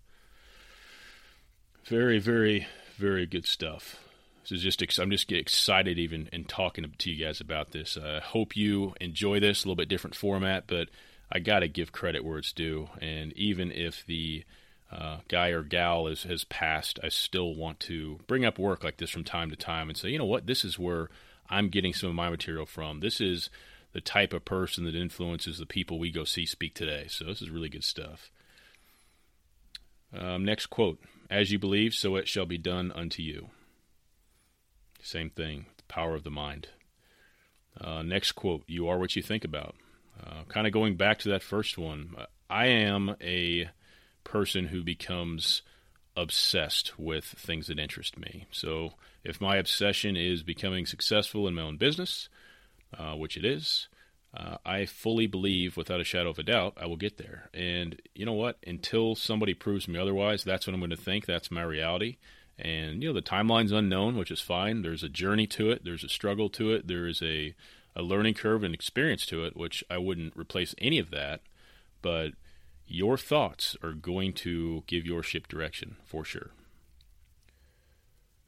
Very, 1.84 2.20
very, 2.20 2.68
very 2.96 3.26
good 3.26 3.44
stuff. 3.44 3.96
This 4.42 4.52
is 4.52 4.62
just 4.62 4.98
I'm 5.00 5.10
just 5.10 5.26
getting 5.26 5.42
excited 5.42 5.98
even 5.98 6.28
in 6.32 6.44
talking 6.44 6.84
to 6.96 7.10
you 7.10 7.24
guys 7.24 7.40
about 7.40 7.72
this. 7.72 7.98
I 8.00 8.16
uh, 8.16 8.20
hope 8.20 8.56
you 8.56 8.94
enjoy 9.00 9.40
this 9.40 9.64
a 9.64 9.66
little 9.66 9.76
bit 9.76 9.88
different 9.88 10.14
format, 10.14 10.64
but 10.66 10.88
I 11.30 11.38
got 11.38 11.60
to 11.60 11.68
give 11.68 11.92
credit 11.92 12.24
where 12.24 12.38
it's 12.38 12.52
due. 12.52 12.88
And 13.00 13.32
even 13.34 13.70
if 13.70 14.04
the 14.04 14.44
uh, 14.90 15.18
guy 15.28 15.48
or 15.48 15.62
gal 15.62 16.06
is, 16.06 16.24
has 16.24 16.44
passed, 16.44 16.98
I 17.02 17.08
still 17.08 17.54
want 17.54 17.80
to 17.80 18.18
bring 18.26 18.44
up 18.44 18.58
work 18.58 18.82
like 18.82 18.96
this 18.96 19.10
from 19.10 19.24
time 19.24 19.50
to 19.50 19.56
time 19.56 19.88
and 19.88 19.96
say, 19.96 20.08
you 20.08 20.18
know 20.18 20.24
what, 20.24 20.46
this 20.46 20.64
is 20.64 20.78
where 20.78 21.08
I'm 21.48 21.68
getting 21.68 21.94
some 21.94 22.08
of 22.10 22.16
my 22.16 22.30
material 22.30 22.66
from. 22.66 23.00
This 23.00 23.20
is 23.20 23.50
the 23.92 24.00
type 24.00 24.32
of 24.32 24.44
person 24.44 24.84
that 24.84 24.94
influences 24.94 25.58
the 25.58 25.66
people 25.66 25.98
we 25.98 26.10
go 26.10 26.24
see 26.24 26.46
speak 26.46 26.74
today. 26.74 27.06
So 27.08 27.24
this 27.26 27.42
is 27.42 27.50
really 27.50 27.68
good 27.68 27.84
stuff. 27.84 28.30
Um, 30.16 30.44
next 30.44 30.66
quote 30.66 31.00
As 31.28 31.52
you 31.52 31.58
believe, 31.58 31.94
so 31.94 32.16
it 32.16 32.28
shall 32.28 32.46
be 32.46 32.58
done 32.58 32.92
unto 32.92 33.22
you. 33.22 33.50
Same 35.02 35.30
thing, 35.30 35.66
the 35.76 35.84
power 35.84 36.14
of 36.14 36.24
the 36.24 36.30
mind. 36.30 36.68
Uh, 37.80 38.02
next 38.02 38.32
quote 38.32 38.64
You 38.66 38.88
are 38.88 38.98
what 38.98 39.14
you 39.14 39.22
think 39.22 39.44
about. 39.44 39.76
Uh, 40.24 40.44
kind 40.48 40.66
of 40.66 40.72
going 40.72 40.96
back 40.96 41.18
to 41.20 41.28
that 41.30 41.42
first 41.42 41.78
one, 41.78 42.14
I 42.48 42.66
am 42.66 43.16
a 43.20 43.70
person 44.24 44.66
who 44.66 44.82
becomes 44.82 45.62
obsessed 46.16 46.98
with 46.98 47.24
things 47.24 47.68
that 47.68 47.78
interest 47.78 48.18
me. 48.18 48.46
So 48.50 48.94
if 49.24 49.40
my 49.40 49.56
obsession 49.56 50.16
is 50.16 50.42
becoming 50.42 50.86
successful 50.86 51.48
in 51.48 51.54
my 51.54 51.62
own 51.62 51.76
business, 51.76 52.28
uh, 52.96 53.14
which 53.14 53.36
it 53.36 53.44
is, 53.44 53.88
uh, 54.36 54.56
I 54.64 54.86
fully 54.86 55.26
believe, 55.26 55.76
without 55.76 56.00
a 56.00 56.04
shadow 56.04 56.30
of 56.30 56.38
a 56.38 56.44
doubt, 56.44 56.74
I 56.76 56.86
will 56.86 56.96
get 56.96 57.16
there. 57.16 57.50
And 57.52 58.00
you 58.14 58.24
know 58.24 58.32
what? 58.32 58.58
Until 58.66 59.14
somebody 59.14 59.54
proves 59.54 59.88
me 59.88 59.98
otherwise, 59.98 60.44
that's 60.44 60.66
what 60.66 60.74
I'm 60.74 60.80
going 60.80 60.90
to 60.90 60.96
think. 60.96 61.26
That's 61.26 61.50
my 61.50 61.62
reality. 61.62 62.18
And 62.58 63.02
you 63.02 63.08
know, 63.08 63.14
the 63.14 63.22
timeline's 63.22 63.72
unknown, 63.72 64.16
which 64.16 64.30
is 64.30 64.40
fine. 64.40 64.82
There's 64.82 65.02
a 65.02 65.08
journey 65.08 65.46
to 65.48 65.70
it. 65.70 65.82
There's 65.84 66.04
a 66.04 66.08
struggle 66.08 66.48
to 66.50 66.72
it. 66.72 66.86
There 66.86 67.06
is 67.08 67.22
a 67.22 67.54
a 68.00 68.02
learning 68.02 68.34
curve 68.34 68.64
and 68.64 68.74
experience 68.74 69.26
to 69.26 69.44
it, 69.44 69.56
which 69.56 69.84
I 69.90 69.98
wouldn't 69.98 70.36
replace 70.36 70.74
any 70.78 70.98
of 70.98 71.10
that. 71.10 71.42
But 72.02 72.32
your 72.86 73.18
thoughts 73.18 73.76
are 73.82 73.92
going 73.92 74.32
to 74.32 74.82
give 74.86 75.04
your 75.04 75.22
ship 75.22 75.46
direction 75.46 75.96
for 76.04 76.24
sure. 76.24 76.50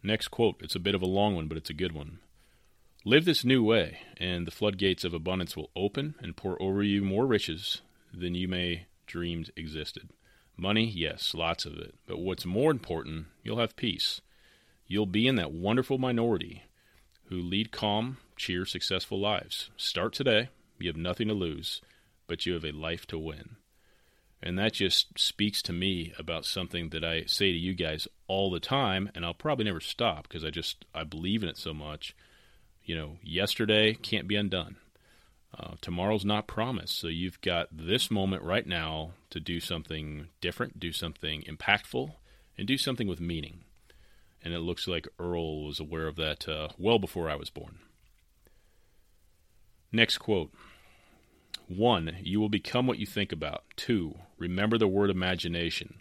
Next 0.02 0.28
quote. 0.28 0.56
It's 0.60 0.74
a 0.74 0.80
bit 0.80 0.94
of 0.94 1.02
a 1.02 1.06
long 1.06 1.36
one, 1.36 1.46
but 1.46 1.58
it's 1.58 1.70
a 1.70 1.74
good 1.74 1.92
one. 1.92 2.18
Live 3.04 3.24
this 3.24 3.44
new 3.44 3.62
way, 3.62 3.98
and 4.16 4.46
the 4.46 4.52
floodgates 4.52 5.04
of 5.04 5.12
abundance 5.12 5.56
will 5.56 5.70
open 5.76 6.14
and 6.20 6.36
pour 6.36 6.60
over 6.60 6.82
you 6.82 7.02
more 7.02 7.26
riches 7.26 7.82
than 8.12 8.34
you 8.34 8.48
may 8.48 8.86
dreamed 9.06 9.50
existed. 9.56 10.10
Money, 10.56 10.86
yes, 10.86 11.34
lots 11.34 11.64
of 11.64 11.74
it. 11.74 11.94
But 12.06 12.20
what's 12.20 12.46
more 12.46 12.70
important, 12.70 13.26
you'll 13.42 13.58
have 13.58 13.76
peace. 13.76 14.20
You'll 14.86 15.06
be 15.06 15.26
in 15.26 15.36
that 15.36 15.52
wonderful 15.52 15.98
minority 15.98 16.62
who 17.26 17.40
lead 17.40 17.72
calm, 17.72 18.18
cheer, 18.36 18.64
successful 18.64 19.20
lives. 19.20 19.70
Start 19.76 20.12
today. 20.12 20.48
You 20.78 20.88
have 20.88 20.96
nothing 20.96 21.28
to 21.28 21.34
lose, 21.34 21.80
but 22.26 22.46
you 22.46 22.54
have 22.54 22.64
a 22.64 22.72
life 22.72 23.06
to 23.08 23.18
win. 23.18 23.56
And 24.42 24.58
that 24.58 24.72
just 24.72 25.18
speaks 25.18 25.62
to 25.62 25.72
me 25.72 26.12
about 26.18 26.44
something 26.44 26.88
that 26.88 27.04
I 27.04 27.24
say 27.26 27.52
to 27.52 27.58
you 27.58 27.74
guys 27.74 28.08
all 28.26 28.50
the 28.50 28.58
time, 28.58 29.10
and 29.14 29.24
I'll 29.24 29.34
probably 29.34 29.64
never 29.64 29.80
stop 29.80 30.24
because 30.24 30.44
I 30.44 30.50
just 30.50 30.84
I 30.94 31.04
believe 31.04 31.42
in 31.42 31.48
it 31.48 31.56
so 31.56 31.72
much. 31.72 32.16
You 32.84 32.96
know, 32.96 33.16
yesterday 33.22 33.94
can't 33.94 34.26
be 34.26 34.34
undone. 34.34 34.76
Uh, 35.56 35.74
tomorrow's 35.80 36.24
not 36.24 36.48
promised, 36.48 36.98
so 36.98 37.08
you've 37.08 37.40
got 37.40 37.68
this 37.70 38.10
moment 38.10 38.42
right 38.42 38.66
now 38.66 39.12
to 39.30 39.38
do 39.38 39.60
something 39.60 40.28
different, 40.40 40.80
do 40.80 40.92
something 40.92 41.42
impactful, 41.42 42.14
and 42.56 42.66
do 42.66 42.78
something 42.78 43.06
with 43.06 43.20
meaning. 43.20 43.60
And 44.42 44.54
it 44.54 44.60
looks 44.60 44.88
like 44.88 45.06
Earl 45.18 45.66
was 45.66 45.78
aware 45.78 46.08
of 46.08 46.16
that 46.16 46.48
uh, 46.48 46.68
well 46.78 46.98
before 46.98 47.30
I 47.30 47.36
was 47.36 47.50
born. 47.50 47.78
Next 49.92 50.18
quote. 50.18 50.50
One, 51.68 52.16
you 52.22 52.40
will 52.40 52.48
become 52.48 52.86
what 52.86 52.98
you 52.98 53.06
think 53.06 53.30
about. 53.30 53.64
Two, 53.76 54.14
remember 54.38 54.78
the 54.78 54.88
word 54.88 55.10
imagination. 55.10 56.00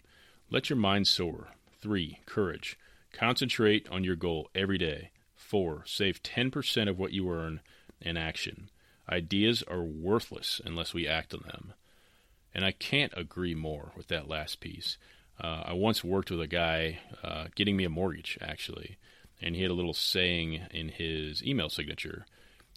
Let 0.50 0.70
your 0.70 0.78
mind 0.78 1.06
soar. 1.06 1.48
Three, 1.80 2.20
courage. 2.24 2.78
Concentrate 3.12 3.86
on 3.90 4.02
your 4.02 4.16
goal 4.16 4.48
every 4.54 4.78
day. 4.78 5.10
Four, 5.34 5.82
save 5.86 6.22
10% 6.22 6.88
of 6.88 6.98
what 6.98 7.12
you 7.12 7.30
earn 7.30 7.60
in 8.00 8.16
action. 8.16 8.70
Ideas 9.10 9.62
are 9.64 9.82
worthless 9.82 10.60
unless 10.64 10.94
we 10.94 11.06
act 11.06 11.34
on 11.34 11.42
them. 11.46 11.74
And 12.54 12.64
I 12.64 12.72
can't 12.72 13.12
agree 13.14 13.54
more 13.54 13.92
with 13.94 14.08
that 14.08 14.28
last 14.28 14.60
piece. 14.60 14.96
Uh, 15.38 15.64
I 15.66 15.72
once 15.74 16.02
worked 16.02 16.30
with 16.30 16.40
a 16.40 16.46
guy 16.46 17.00
uh, 17.22 17.46
getting 17.54 17.76
me 17.76 17.84
a 17.84 17.90
mortgage, 17.90 18.38
actually, 18.40 18.96
and 19.40 19.54
he 19.54 19.62
had 19.62 19.70
a 19.70 19.74
little 19.74 19.94
saying 19.94 20.62
in 20.70 20.88
his 20.88 21.44
email 21.44 21.68
signature, 21.68 22.26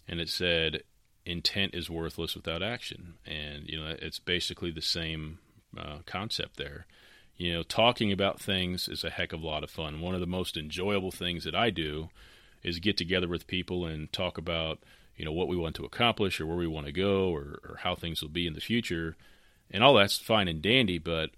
and 0.08 0.20
it 0.20 0.28
said, 0.28 0.82
intent 1.26 1.74
is 1.74 1.90
worthless 1.90 2.34
without 2.34 2.62
action. 2.62 3.14
And, 3.26 3.68
you 3.68 3.78
know, 3.78 3.94
it's 4.00 4.18
basically 4.18 4.70
the 4.70 4.80
same 4.80 5.38
uh, 5.76 5.98
concept 6.06 6.56
there. 6.56 6.86
You 7.36 7.52
know, 7.52 7.62
talking 7.62 8.12
about 8.12 8.40
things 8.40 8.88
is 8.88 9.04
a 9.04 9.10
heck 9.10 9.32
of 9.32 9.42
a 9.42 9.46
lot 9.46 9.64
of 9.64 9.70
fun. 9.70 10.00
One 10.00 10.14
of 10.14 10.20
the 10.20 10.26
most 10.26 10.56
enjoyable 10.56 11.10
things 11.10 11.44
that 11.44 11.54
I 11.54 11.68
do 11.70 12.08
is 12.62 12.78
get 12.78 12.96
together 12.96 13.28
with 13.28 13.46
people 13.46 13.84
and 13.84 14.10
talk 14.12 14.38
about, 14.38 14.78
you 15.16 15.24
know, 15.24 15.32
what 15.32 15.48
we 15.48 15.56
want 15.56 15.76
to 15.76 15.84
accomplish 15.84 16.40
or 16.40 16.46
where 16.46 16.56
we 16.56 16.66
want 16.66 16.86
to 16.86 16.92
go 16.92 17.28
or, 17.28 17.58
or 17.68 17.78
how 17.82 17.94
things 17.94 18.22
will 18.22 18.30
be 18.30 18.46
in 18.46 18.54
the 18.54 18.60
future. 18.60 19.16
And 19.70 19.84
all 19.84 19.94
that's 19.94 20.16
fine 20.16 20.48
and 20.48 20.62
dandy, 20.62 20.98
but 20.98 21.30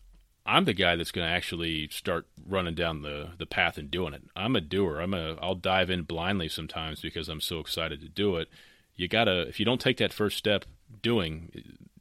I'm 0.47 0.66
the 0.66 0.75
guy 0.75 0.97
that's 0.97 1.11
going 1.11 1.26
to 1.26 1.33
actually 1.33 1.88
start 1.88 2.26
running 2.47 2.75
down 2.75 3.02
the, 3.02 3.30
the 3.37 3.47
path 3.47 3.76
and 3.76 3.90
doing 3.90 4.14
it. 4.14 4.23
I'm 4.37 4.54
a 4.54 4.61
doer. 4.61 5.00
I'm 5.00 5.14
a 5.14 5.37
I'll 5.42 5.54
dive 5.54 5.90
in 5.90 6.02
blindly 6.02 6.49
sometimes 6.49 7.00
because 7.00 7.28
I'm 7.28 7.40
so 7.40 7.59
excited 7.59 8.00
to 8.00 8.09
do 8.09 8.37
it 8.37 8.49
you 8.98 9.08
gotta 9.08 9.48
if 9.48 9.58
you 9.58 9.64
don't 9.64 9.80
take 9.80 9.96
that 9.96 10.12
first 10.12 10.36
step 10.36 10.66
doing 11.00 11.50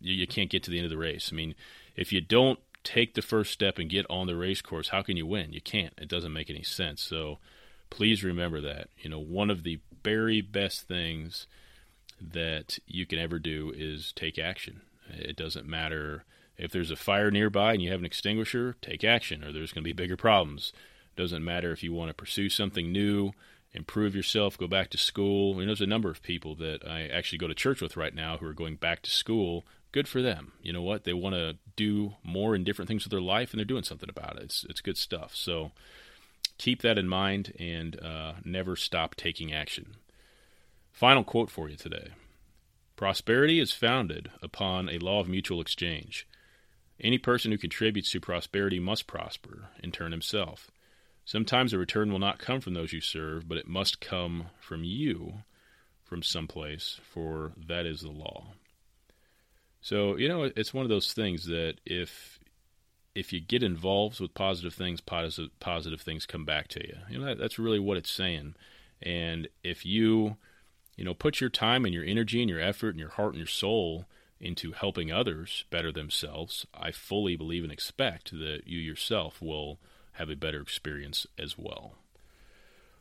you, 0.01 0.13
you, 0.13 0.27
can't 0.27 0.49
get 0.49 0.63
to 0.63 0.71
the 0.71 0.77
end 0.77 0.85
of 0.85 0.91
the 0.91 0.97
race. 0.97 1.29
I 1.31 1.35
mean 1.35 1.55
if 1.95 2.11
you 2.11 2.19
don't 2.19 2.59
take 2.83 3.13
the 3.13 3.21
first 3.21 3.53
step 3.53 3.79
and 3.79 3.89
get 3.89 4.05
on 4.09 4.27
the 4.27 4.35
race 4.35 4.61
course 4.61 4.89
how 4.89 5.01
can 5.01 5.15
you 5.15 5.25
win? 5.25 5.53
You 5.53 5.61
can't. 5.61 5.93
It 5.97 6.09
doesn't 6.09 6.33
make 6.33 6.49
any 6.49 6.63
sense. 6.63 7.01
So 7.01 7.37
please 7.89 8.23
remember 8.23 8.59
that. 8.61 8.89
You 8.97 9.09
know 9.09 9.19
one 9.19 9.49
of 9.49 9.63
the 9.63 9.79
very 10.03 10.41
best 10.41 10.87
things 10.87 11.47
that 12.19 12.79
you 12.87 13.05
can 13.05 13.19
ever 13.19 13.39
do 13.39 13.71
is 13.75 14.11
take 14.13 14.39
action. 14.39 14.81
It 15.09 15.37
doesn't 15.37 15.67
matter 15.67 16.25
if 16.57 16.71
there's 16.71 16.91
a 16.91 16.95
fire 16.95 17.29
nearby 17.29 17.73
and 17.73 17.81
you 17.81 17.91
have 17.91 17.99
an 17.99 18.05
extinguisher 18.05 18.75
take 18.81 19.03
action 19.03 19.43
or 19.43 19.51
there's 19.51 19.71
going 19.71 19.83
to 19.83 19.87
be 19.87 19.93
bigger 19.93 20.17
problems. 20.17 20.73
It 21.15 21.21
doesn't 21.21 21.45
matter 21.45 21.71
if 21.71 21.83
you 21.83 21.93
want 21.93 22.09
to 22.09 22.15
pursue 22.15 22.49
something 22.49 22.91
new 22.91 23.33
improve 23.77 24.15
yourself, 24.15 24.57
go 24.57 24.67
back 24.67 24.89
to 24.89 24.98
school. 24.98 25.53
You 25.53 25.62
know, 25.62 25.65
there's 25.67 25.81
a 25.81 25.88
number 25.88 26.10
of 26.10 26.24
people 26.24 26.55
that 26.55 26.86
I 26.86 27.07
actually 27.07 27.38
go 27.38 27.48
to 27.48 27.53
church 27.53 27.79
with 27.79 27.96
right 27.96 28.13
now 28.13 28.38
who 28.38 28.48
are 28.48 28.53
going 28.53 28.75
back 28.75 29.03
to 29.03 29.10
school. 29.10 29.65
Good 29.91 30.07
for 30.07 30.22
them. 30.22 30.51
You 30.62 30.74
know 30.74 30.81
what? 30.81 31.03
They 31.03 31.13
want 31.13 31.36
to 31.36 31.57
do 31.75 32.15
more 32.24 32.55
and 32.55 32.65
different 32.65 32.89
things 32.89 33.05
with 33.05 33.12
their 33.12 33.22
life, 33.22 33.51
and 33.51 33.60
they're 33.60 33.65
doing 33.65 33.84
something 33.84 34.10
about 34.10 34.38
it. 34.38 34.43
It's 34.43 34.65
it's 34.67 34.81
good 34.81 34.98
stuff. 34.98 35.36
So 35.36 35.72
keep 36.57 36.81
that 36.81 36.98
in 36.98 37.07
mind 37.07 37.53
and 37.60 38.00
uh, 38.03 38.34
never 38.43 38.75
stop 38.75 39.15
taking 39.15 39.53
action. 39.53 39.96
Final 40.91 41.24
quote 41.24 41.50
for 41.50 41.69
you 41.69 41.77
today: 41.77 42.10
Prosperity 42.96 43.60
is 43.60 43.72
founded 43.72 44.31
upon 44.41 44.89
a 44.89 44.98
law 44.98 45.22
of 45.22 45.29
mutual 45.29 45.62
exchange. 45.62 46.27
Any 47.00 47.19
person 47.19 47.51
who 47.51 47.60
contributes 47.60 48.12
to 48.12 48.19
prosperity 48.19 48.79
must 48.79 49.05
prosper 49.05 49.69
in 49.84 49.91
turn 49.91 50.12
himself. 50.12 50.72
Sometimes 51.27 51.74
a 51.74 51.77
return 51.77 52.10
will 52.10 52.19
not 52.19 52.39
come 52.39 52.62
from 52.62 52.74
those 52.74 52.93
you 52.93 53.01
serve, 53.01 53.50
but 53.50 53.57
it 53.57 53.67
must 53.67 54.00
come 54.00 54.46
from 54.62 54.86
you, 54.86 55.43
from 56.01 56.24
someplace, 56.24 57.01
for 57.03 57.51
that 57.67 57.86
is 57.86 58.00
the 58.00 58.10
law. 58.10 58.53
So, 59.81 60.15
you 60.15 60.29
know, 60.29 60.43
it's 60.43 60.74
one 60.74 60.86
of 60.86 60.89
those 60.89 61.12
things 61.12 61.43
that 61.48 61.81
if 61.86 62.39
if 63.13 63.34
you 63.34 63.41
get 63.41 63.62
involved 63.62 64.22
with 64.22 64.34
positive 64.36 64.74
things, 64.74 65.01
positive, 65.01 65.51
positive 65.60 66.00
things 66.00 66.25
come 66.25 66.46
back 66.46 66.69
to 66.69 66.88
you. 66.88 66.96
You 67.10 67.19
know, 67.19 67.25
that, 67.25 67.39
that's 67.39 67.60
really 67.60 67.79
what 67.79 67.98
it's 67.98 68.12
saying. 68.12 68.55
And 69.01 69.50
if 69.65 69.86
you, 69.86 70.38
you 70.96 71.03
know, 71.03 71.13
put 71.13 71.41
your 71.41 71.50
time 71.50 71.84
and 71.84 71.93
your 71.93 72.05
energy 72.05 72.39
and 72.41 72.50
your 72.50 72.62
effort 72.62 72.91
and 72.91 73.00
your 73.00 73.10
heart 73.10 73.34
and 73.34 73.39
your 73.39 73.48
soul 73.48 74.05
into 74.39 74.72
helping 74.72 75.12
others 75.12 75.65
better 75.72 75.91
themselves, 75.91 76.65
I 76.74 76.91
fully 76.91 77.36
believe 77.36 77.63
and 77.63 77.74
expect 77.74 78.31
that 78.31 78.62
you 78.65 78.79
yourself 78.79 79.41
will 79.41 79.79
have 80.17 80.29
a 80.29 80.36
better 80.36 80.62
experience 80.62 81.27
as 81.38 81.57
well. 81.57 81.93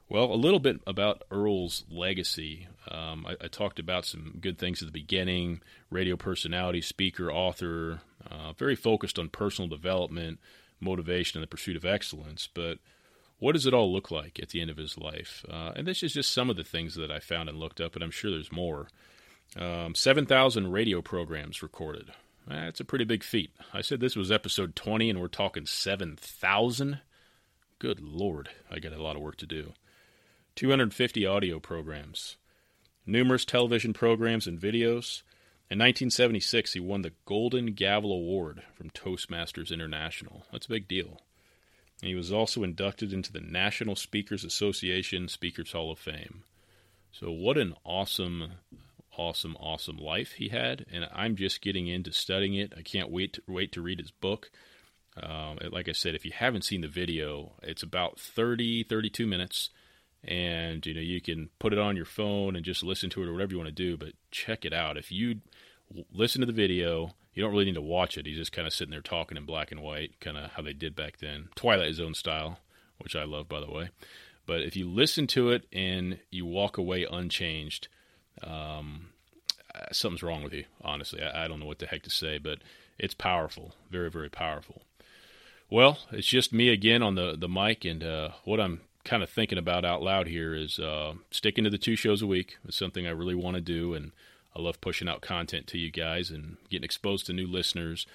Well, 0.08 0.32
a 0.32 0.35
little 0.35 0.61
bit 0.61 0.80
about 0.87 1.23
Earl's 1.32 1.85
legacy. 1.90 2.68
Um, 2.88 3.26
I, 3.26 3.44
I, 3.44 3.49
talked 3.49 3.80
about 3.80 4.04
some 4.04 4.38
good 4.40 4.56
things 4.56 4.80
at 4.80 4.87
the 4.87 4.92
beginning 4.92 5.62
radio 5.90 6.16
personality, 6.16 6.80
speaker, 6.80 7.30
author, 7.32 8.02
uh, 8.30 8.52
very 8.52 8.76
focused 8.76 9.18
on 9.18 9.30
personal 9.30 9.68
development, 9.68 10.38
motivation 10.80 11.38
and 11.38 11.42
the 11.42 11.49
pursuit 11.50 11.76
of 11.76 11.85
excellence. 11.85 12.49
But 12.52 12.78
what 13.38 13.52
does 13.52 13.66
it 13.66 13.75
all 13.75 13.92
look 13.92 14.12
like 14.12 14.38
at 14.40 14.50
the 14.50 14.61
end 14.61 14.70
of 14.70 14.76
his 14.76 14.96
life? 14.96 15.44
Uh, 15.50 15.73
and 15.75 15.88
this 15.88 16.04
is 16.04 16.12
just 16.12 16.32
some 16.32 16.50
of 16.50 16.56
the 16.56 16.64
things 16.64 16.94
that 16.94 17.11
I 17.11 17.18
found 17.18 17.49
and 17.49 17.58
looked 17.58 17.80
up, 17.80 17.94
and 17.94 18.04
I'm 18.04 18.12
sure 18.12 18.30
there's 18.30 18.52
more. 18.52 18.88
Um, 19.56 19.94
7,000 19.94 20.70
radio 20.70 21.02
programs 21.02 21.62
recorded. 21.62 22.11
Eh, 22.50 22.54
That's 22.54 22.80
a 22.80 22.84
pretty 22.84 23.04
big 23.04 23.24
feat. 23.24 23.50
I 23.72 23.80
said 23.80 24.00
this 24.00 24.16
was 24.16 24.30
episode 24.30 24.76
20, 24.76 25.10
and 25.10 25.20
we're 25.20 25.28
talking 25.28 25.66
7,000. 25.66 27.00
Good 27.78 28.00
Lord, 28.00 28.48
I 28.70 28.78
got 28.78 28.92
a 28.92 29.02
lot 29.02 29.16
of 29.16 29.22
work 29.22 29.36
to 29.38 29.46
do. 29.46 29.72
250 30.54 31.26
audio 31.26 31.58
programs, 31.58 32.36
numerous 33.04 33.44
television 33.44 33.92
programs 33.92 34.46
and 34.46 34.58
videos. 34.58 35.22
In 35.68 35.78
1976, 35.80 36.72
he 36.74 36.80
won 36.80 37.02
the 37.02 37.12
Golden 37.26 37.72
Gavel 37.72 38.12
Award 38.12 38.62
from 38.74 38.88
Toastmasters 38.90 39.70
International. 39.70 40.46
That's 40.50 40.66
a 40.66 40.70
big 40.70 40.88
deal. 40.88 41.20
And 42.00 42.08
he 42.08 42.14
was 42.14 42.32
also 42.32 42.62
inducted 42.62 43.12
into 43.12 43.32
the 43.32 43.40
National 43.40 43.96
Speakers 43.96 44.44
Association 44.44 45.28
Speakers 45.28 45.72
Hall 45.72 45.90
of 45.90 45.98
Fame. 45.98 46.44
So, 47.10 47.30
what 47.30 47.58
an 47.58 47.74
awesome, 47.84 48.52
awesome, 49.16 49.56
awesome 49.58 49.96
life 49.96 50.32
he 50.32 50.49
had. 50.49 50.87
And 50.92 51.08
I'm 51.12 51.37
just 51.37 51.61
getting 51.61 51.88
into 51.88 52.12
studying 52.12 52.54
it. 52.54 52.73
I 52.76 52.82
can't 52.82 53.11
wait 53.11 53.35
to, 53.35 53.42
wait 53.46 53.73
to 53.73 53.82
read 53.82 54.00
his 54.00 54.11
book. 54.11 54.50
Um, 55.23 55.58
like 55.70 55.88
I 55.88 55.92
said, 55.92 56.14
if 56.14 56.25
you 56.25 56.32
haven't 56.35 56.64
seen 56.64 56.82
the 56.82 56.88
video, 56.88 57.52
it's 57.62 57.82
about 57.82 58.20
30, 58.20 58.85
32 58.85 59.26
minutes. 59.26 59.70
And, 60.23 60.85
you 60.85 60.94
know, 60.94 61.00
you 61.00 61.20
can 61.20 61.50
put 61.58 61.73
it 61.73 61.78
on 61.78 61.96
your 61.96 62.04
phone 62.04 62.56
and 62.56 62.64
just 62.64 62.82
listen 62.82 63.11
to 63.11 63.23
it 63.23 63.28
or 63.28 63.32
whatever 63.32 63.52
you 63.52 63.58
want 63.58 63.68
to 63.68 63.73
do. 63.73 63.96
But 63.96 64.12
check 64.30 64.64
it 64.64 64.73
out. 64.73 64.96
If 64.96 65.11
you 65.11 65.37
listen 66.12 66.40
to 66.40 66.46
the 66.46 66.52
video, 66.52 67.14
you 67.32 67.42
don't 67.42 67.52
really 67.52 67.66
need 67.66 67.75
to 67.75 67.82
watch 67.82 68.18
it. 68.18 68.26
He's 68.26 68.37
just 68.37 68.52
kind 68.52 68.66
of 68.66 68.73
sitting 68.73 68.90
there 68.90 69.00
talking 69.00 69.37
in 69.37 69.44
black 69.44 69.70
and 69.70 69.80
white, 69.82 70.18
kind 70.20 70.37
of 70.37 70.52
how 70.52 70.62
they 70.62 70.73
did 70.73 70.96
back 70.96 71.18
then. 71.18 71.49
Twilight 71.54 71.94
Zone 71.94 72.14
style, 72.14 72.58
which 72.99 73.14
I 73.14 73.25
love, 73.25 73.49
by 73.49 73.61
the 73.61 73.70
way. 73.70 73.90
But 74.46 74.62
if 74.62 74.76
you 74.76 74.88
listen 74.88 75.26
to 75.28 75.50
it 75.50 75.66
and 75.73 76.18
you 76.30 76.46
walk 76.46 76.78
away 76.78 77.04
unchanged, 77.04 77.88
um, 78.43 79.09
uh, 79.75 79.87
something's 79.93 80.23
wrong 80.23 80.43
with 80.43 80.52
you, 80.52 80.64
honestly. 80.83 81.23
I, 81.23 81.45
I 81.45 81.49
don't 81.49 81.61
know 81.61 81.66
what 81.66 81.78
the 81.78 81.87
heck 81.87 82.02
to 82.05 82.11
say, 82.11 82.38
but 82.38 82.59
it's 82.99 83.14
powerful. 83.14 83.75
Very, 83.90 84.11
very 84.11 84.31
powerful. 84.31 84.83
Well, 85.69 85.99
it's 86.12 86.26
just 86.26 86.52
me 86.52 86.69
again 86.69 87.02
on 87.02 87.16
the, 87.16 87.37
the 87.37 87.49
mic, 87.49 87.85
and 87.85 88.02
uh, 88.02 88.31
what 88.45 88.61
I'm 88.61 88.81
kind 89.05 89.23
of 89.23 89.31
thinking 89.31 89.59
about 89.59 89.85
out 89.85 90.02
loud 90.02 90.28
here 90.28 90.55
is 90.55 90.78
uh, 90.78 91.14
sticking 91.31 91.64
to 91.64 91.71
the 91.71 91.78
two 91.78 91.97
shows 91.97 92.23
a 92.23 92.26
week. 92.26 92.59
It's 92.66 92.76
something 92.76 93.07
I 93.07 93.11
really 93.11 93.35
want 93.35 93.57
to 93.57 93.61
do, 93.61 93.95
and 93.95 94.12
I 94.55 94.61
love 94.61 94.81
pushing 94.81 95.09
out 95.09 95.23
content 95.23 95.66
to 95.69 95.78
you 95.78 95.90
guys 95.90 96.31
and 96.31 96.57
getting 96.71 96.85
exposed 96.85 97.26
to 97.26 97.33
new 97.33 97.47
listeners. 97.47 98.07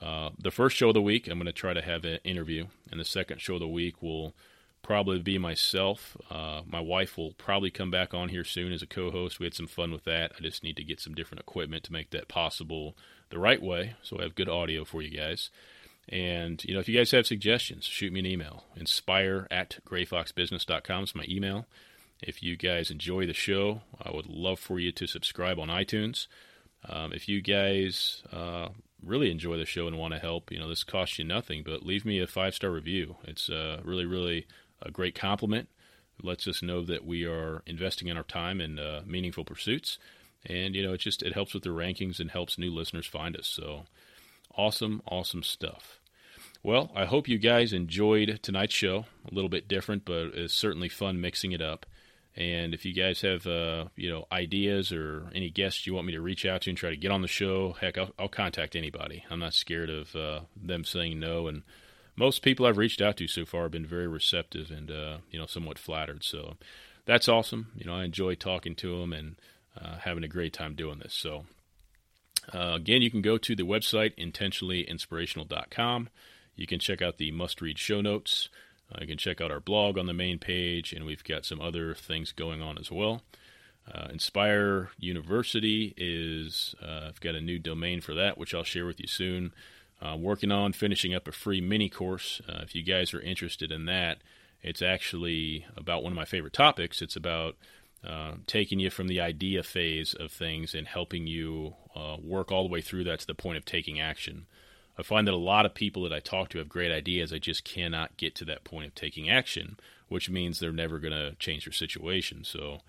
Uh, 0.00 0.30
the 0.38 0.50
first 0.50 0.76
show 0.76 0.88
of 0.88 0.94
the 0.94 1.02
week, 1.02 1.28
I'm 1.28 1.38
going 1.38 1.46
to 1.46 1.52
try 1.52 1.74
to 1.74 1.82
have 1.82 2.04
an 2.04 2.20
interview, 2.24 2.66
and 2.90 2.98
the 2.98 3.04
second 3.04 3.40
show 3.40 3.54
of 3.54 3.60
the 3.60 3.68
week 3.68 4.02
will 4.02 4.34
probably 4.82 5.18
be 5.18 5.38
myself. 5.38 6.16
Uh, 6.30 6.62
my 6.66 6.80
wife 6.80 7.16
will 7.16 7.32
probably 7.32 7.70
come 7.70 7.90
back 7.90 8.14
on 8.14 8.28
here 8.28 8.44
soon 8.44 8.72
as 8.72 8.82
a 8.82 8.86
co-host. 8.86 9.38
We 9.38 9.46
had 9.46 9.54
some 9.54 9.66
fun 9.66 9.92
with 9.92 10.04
that. 10.04 10.32
I 10.38 10.42
just 10.42 10.62
need 10.62 10.76
to 10.76 10.84
get 10.84 11.00
some 11.00 11.14
different 11.14 11.40
equipment 11.40 11.84
to 11.84 11.92
make 11.92 12.10
that 12.10 12.28
possible 12.28 12.96
the 13.30 13.38
right 13.38 13.62
way, 13.62 13.94
so 14.02 14.18
I 14.18 14.22
have 14.22 14.34
good 14.34 14.48
audio 14.48 14.84
for 14.84 15.02
you 15.02 15.16
guys. 15.16 15.50
And 16.08 16.62
you 16.64 16.74
know, 16.74 16.80
if 16.80 16.88
you 16.88 16.98
guys 16.98 17.12
have 17.12 17.26
suggestions, 17.26 17.84
shoot 17.84 18.12
me 18.12 18.20
an 18.20 18.26
email. 18.26 18.64
Inspire 18.76 19.46
at 19.50 19.78
grayfoxbusiness.com 19.88 21.04
is 21.04 21.14
my 21.14 21.24
email. 21.28 21.66
If 22.22 22.42
you 22.42 22.56
guys 22.56 22.90
enjoy 22.90 23.26
the 23.26 23.32
show, 23.32 23.82
I 24.02 24.10
would 24.10 24.26
love 24.26 24.58
for 24.58 24.78
you 24.78 24.92
to 24.92 25.06
subscribe 25.06 25.58
on 25.58 25.68
iTunes. 25.68 26.26
Um, 26.88 27.12
if 27.12 27.28
you 27.28 27.40
guys 27.40 28.22
uh, 28.32 28.68
really 29.02 29.30
enjoy 29.30 29.56
the 29.56 29.64
show 29.64 29.86
and 29.86 29.98
want 29.98 30.14
to 30.14 30.20
help, 30.20 30.50
you 30.50 30.58
know, 30.58 30.68
this 30.68 30.84
costs 30.84 31.18
you 31.18 31.24
nothing, 31.24 31.62
but 31.64 31.84
leave 31.84 32.04
me 32.04 32.20
a 32.20 32.26
five 32.26 32.54
star 32.54 32.70
review. 32.70 33.16
It's 33.24 33.48
uh, 33.48 33.80
really, 33.84 34.04
really 34.04 34.46
a 34.82 34.90
great 34.90 35.14
compliment. 35.14 35.68
It 36.18 36.24
lets 36.24 36.46
us 36.46 36.62
know 36.62 36.84
that 36.84 37.04
we 37.06 37.24
are 37.24 37.62
investing 37.66 38.08
in 38.08 38.16
our 38.16 38.22
time 38.22 38.60
in 38.60 38.78
uh, 38.78 39.02
meaningful 39.06 39.44
pursuits. 39.44 39.98
And, 40.46 40.74
you 40.74 40.82
know, 40.82 40.94
it 40.94 40.98
just 40.98 41.22
it 41.22 41.34
helps 41.34 41.54
with 41.54 41.62
the 41.62 41.70
rankings 41.70 42.20
and 42.20 42.30
helps 42.30 42.58
new 42.58 42.72
listeners 42.72 43.06
find 43.06 43.36
us. 43.36 43.46
So 43.46 43.84
awesome, 44.56 45.02
awesome 45.06 45.42
stuff. 45.42 46.00
Well, 46.62 46.90
I 46.94 47.06
hope 47.06 47.28
you 47.28 47.38
guys 47.38 47.72
enjoyed 47.72 48.40
tonight's 48.42 48.74
show. 48.74 49.06
A 49.30 49.34
little 49.34 49.48
bit 49.48 49.68
different, 49.68 50.04
but 50.04 50.34
it's 50.34 50.54
certainly 50.54 50.88
fun 50.88 51.20
mixing 51.20 51.52
it 51.52 51.62
up. 51.62 51.86
And 52.36 52.74
if 52.74 52.84
you 52.84 52.92
guys 52.92 53.22
have 53.22 53.46
uh, 53.46 53.86
you 53.96 54.10
know 54.10 54.26
ideas 54.30 54.92
or 54.92 55.30
any 55.34 55.50
guests 55.50 55.86
you 55.86 55.94
want 55.94 56.06
me 56.06 56.12
to 56.12 56.20
reach 56.20 56.46
out 56.46 56.62
to 56.62 56.70
and 56.70 56.78
try 56.78 56.90
to 56.90 56.96
get 56.96 57.10
on 57.10 57.22
the 57.22 57.28
show, 57.28 57.72
heck, 57.80 57.98
I'll, 57.98 58.12
I'll 58.18 58.28
contact 58.28 58.76
anybody. 58.76 59.24
I'm 59.30 59.40
not 59.40 59.54
scared 59.54 59.90
of 59.90 60.14
uh, 60.14 60.40
them 60.56 60.84
saying 60.84 61.18
no. 61.18 61.48
And 61.48 61.62
most 62.20 62.42
people 62.42 62.66
I've 62.66 62.76
reached 62.76 63.00
out 63.00 63.16
to 63.16 63.26
so 63.26 63.46
far 63.46 63.62
have 63.62 63.72
been 63.72 63.86
very 63.86 64.06
receptive 64.06 64.70
and 64.70 64.90
uh, 64.90 65.16
you 65.30 65.38
know 65.38 65.46
somewhat 65.46 65.78
flattered. 65.78 66.22
So 66.22 66.58
that's 67.06 67.28
awesome. 67.28 67.72
You 67.74 67.86
know 67.86 67.94
I 67.94 68.04
enjoy 68.04 68.34
talking 68.34 68.74
to 68.76 69.00
them 69.00 69.14
and 69.14 69.36
uh, 69.80 69.96
having 69.96 70.22
a 70.22 70.28
great 70.28 70.52
time 70.52 70.74
doing 70.74 70.98
this. 70.98 71.14
So 71.14 71.46
uh, 72.54 72.74
again, 72.74 73.00
you 73.00 73.10
can 73.10 73.22
go 73.22 73.38
to 73.38 73.56
the 73.56 73.62
website 73.62 74.14
intentionallyinspirational.com. 74.18 76.10
You 76.56 76.66
can 76.66 76.78
check 76.78 77.00
out 77.00 77.16
the 77.16 77.30
must 77.30 77.62
read 77.62 77.78
show 77.78 78.02
notes. 78.02 78.50
Uh, 78.92 78.98
you 79.00 79.06
can 79.06 79.18
check 79.18 79.40
out 79.40 79.50
our 79.50 79.60
blog 79.60 79.96
on 79.96 80.06
the 80.06 80.12
main 80.12 80.38
page, 80.38 80.92
and 80.92 81.06
we've 81.06 81.24
got 81.24 81.46
some 81.46 81.60
other 81.60 81.94
things 81.94 82.32
going 82.32 82.60
on 82.60 82.76
as 82.76 82.90
well. 82.90 83.22
Uh, 83.90 84.08
Inspire 84.10 84.90
University 84.98 85.94
is, 85.96 86.74
uh, 86.82 87.06
I've 87.08 87.20
got 87.20 87.34
a 87.34 87.40
new 87.40 87.58
domain 87.58 88.02
for 88.02 88.14
that, 88.14 88.36
which 88.36 88.54
I'll 88.54 88.62
share 88.62 88.84
with 88.84 89.00
you 89.00 89.06
soon. 89.06 89.52
I'm 90.02 90.22
working 90.22 90.50
on 90.50 90.72
finishing 90.72 91.14
up 91.14 91.28
a 91.28 91.32
free 91.32 91.60
mini 91.60 91.88
course. 91.88 92.40
Uh, 92.48 92.60
if 92.62 92.74
you 92.74 92.82
guys 92.82 93.12
are 93.12 93.20
interested 93.20 93.70
in 93.70 93.84
that, 93.86 94.18
it's 94.62 94.82
actually 94.82 95.66
about 95.76 96.02
one 96.02 96.12
of 96.12 96.16
my 96.16 96.24
favorite 96.24 96.52
topics. 96.52 97.02
It's 97.02 97.16
about 97.16 97.56
uh, 98.06 98.32
taking 98.46 98.80
you 98.80 98.90
from 98.90 99.08
the 99.08 99.20
idea 99.20 99.62
phase 99.62 100.14
of 100.14 100.32
things 100.32 100.74
and 100.74 100.86
helping 100.86 101.26
you 101.26 101.74
uh, 101.94 102.16
work 102.22 102.50
all 102.50 102.62
the 102.62 102.72
way 102.72 102.80
through 102.80 103.04
that 103.04 103.20
to 103.20 103.26
the 103.26 103.34
point 103.34 103.58
of 103.58 103.64
taking 103.64 104.00
action. 104.00 104.46
I 104.98 105.02
find 105.02 105.26
that 105.26 105.34
a 105.34 105.36
lot 105.36 105.66
of 105.66 105.74
people 105.74 106.02
that 106.02 106.12
I 106.12 106.20
talk 106.20 106.50
to 106.50 106.58
have 106.58 106.68
great 106.68 106.92
ideas. 106.92 107.32
I 107.32 107.38
just 107.38 107.64
cannot 107.64 108.16
get 108.16 108.34
to 108.36 108.44
that 108.46 108.64
point 108.64 108.86
of 108.86 108.94
taking 108.94 109.30
action, 109.30 109.78
which 110.08 110.28
means 110.28 110.58
they're 110.58 110.72
never 110.72 110.98
going 110.98 111.12
to 111.12 111.34
change 111.38 111.64
their 111.64 111.72
situation. 111.72 112.44
So 112.44 112.80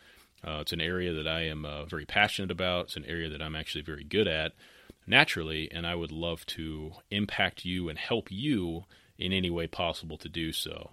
uh, 0.46 0.60
it's 0.62 0.74
an 0.74 0.82
area 0.82 1.14
that 1.14 1.28
I 1.28 1.42
am 1.42 1.66
uh, 1.66 1.86
very 1.86 2.06
passionate 2.06 2.52
about. 2.52 2.86
It's 2.86 2.98
an 2.98 3.06
area 3.06 3.30
that 3.30 3.42
I'm 3.42 3.56
actually 3.56 3.84
very 3.84 4.04
good 4.04 4.28
at 4.28 4.54
naturally, 5.06 5.72
and 5.72 5.86
I 5.86 5.96
would 5.96 6.12
love 6.12 6.46
to 6.48 6.94
impact 7.10 7.66
you 7.66 7.90
and 7.90 7.98
help 7.98 8.32
you 8.32 8.86
in 9.18 9.34
any 9.34 9.50
way 9.50 9.68
possible 9.68 10.18
to 10.18 10.30
do 10.30 10.52
so. 10.52 10.92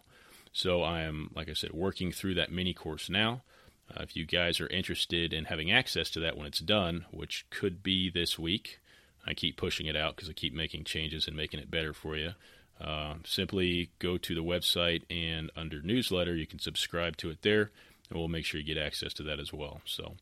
So 0.53 0.83
I 0.83 1.03
am, 1.03 1.31
like 1.35 1.49
I 1.49 1.55
said, 1.55 1.73
working 1.73 2.13
through 2.13 2.35
that 2.35 2.53
mini 2.53 2.75
course 2.75 3.09
now. 3.09 3.43
Uh, 3.91 4.03
if 4.03 4.17
you 4.17 4.27
guys 4.27 4.61
are 4.61 4.67
interested 4.69 5.33
in 5.33 5.47
having 5.47 5.71
access 5.71 6.11
to 6.11 6.21
that 6.21 6.37
when 6.37 6.47
it's 6.47 6.59
done, 6.59 7.07
which 7.11 7.47
could 7.51 7.83
be 7.83 8.11
this 8.11 8.39
week, 8.39 8.81
I 9.27 9.35
keep 9.35 9.57
pushing 9.57 9.87
it 9.87 9.97
out 9.97 10.17
because 10.17 10.29
I 10.29 10.33
keep 10.33 10.55
making 10.55 10.85
changes 10.85 11.27
and 11.27 11.37
making 11.37 11.61
it 11.61 11.71
better 11.71 11.93
for 11.93 12.17
you. 12.17 12.33
Uh, 12.81 13.15
simply 13.25 13.91
go 13.99 14.17
to 14.19 14.35
the 14.35 14.43
website 14.43 15.03
and 15.11 15.51
under 15.57 15.83
newsletter, 15.83 16.35
you 16.35 16.47
can 16.47 16.59
subscribe 16.59 17.17
to 17.19 17.31
it 17.31 17.43
there, 17.43 17.71
and 18.09 18.19
we'll 18.19 18.29
make 18.29 18.45
sure 18.45 18.61
you 18.61 18.67
get 18.67 18.83
access 18.83 19.13
to 19.15 19.23
that 19.25 19.41
as 19.41 19.53
well. 19.53 19.81
So, 19.85 20.15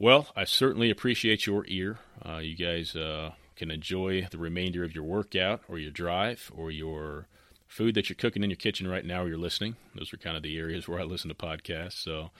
well, 0.00 0.28
I 0.34 0.44
certainly 0.44 0.90
appreciate 0.90 1.46
your 1.46 1.64
ear. 1.68 1.98
Uh, 2.26 2.38
you 2.38 2.56
guys 2.56 2.96
uh, 2.96 3.32
can 3.54 3.70
enjoy 3.70 4.26
the 4.30 4.38
remainder 4.38 4.82
of 4.82 4.94
your 4.94 5.04
workout 5.04 5.60
or 5.68 5.78
your 5.78 5.90
drive 5.90 6.50
or 6.56 6.70
your 6.70 7.26
food 7.68 7.94
that 7.94 8.08
you're 8.08 8.16
cooking 8.16 8.42
in 8.42 8.48
your 8.48 8.56
kitchen 8.56 8.88
right 8.88 9.04
now 9.04 9.22
or 9.22 9.28
you're 9.28 9.36
listening. 9.36 9.76
Those 9.94 10.12
are 10.14 10.16
kind 10.16 10.38
of 10.38 10.42
the 10.42 10.58
areas 10.58 10.88
where 10.88 10.98
I 10.98 11.04
listen 11.04 11.28
to 11.28 11.34
podcasts. 11.34 12.02
So, 12.02 12.30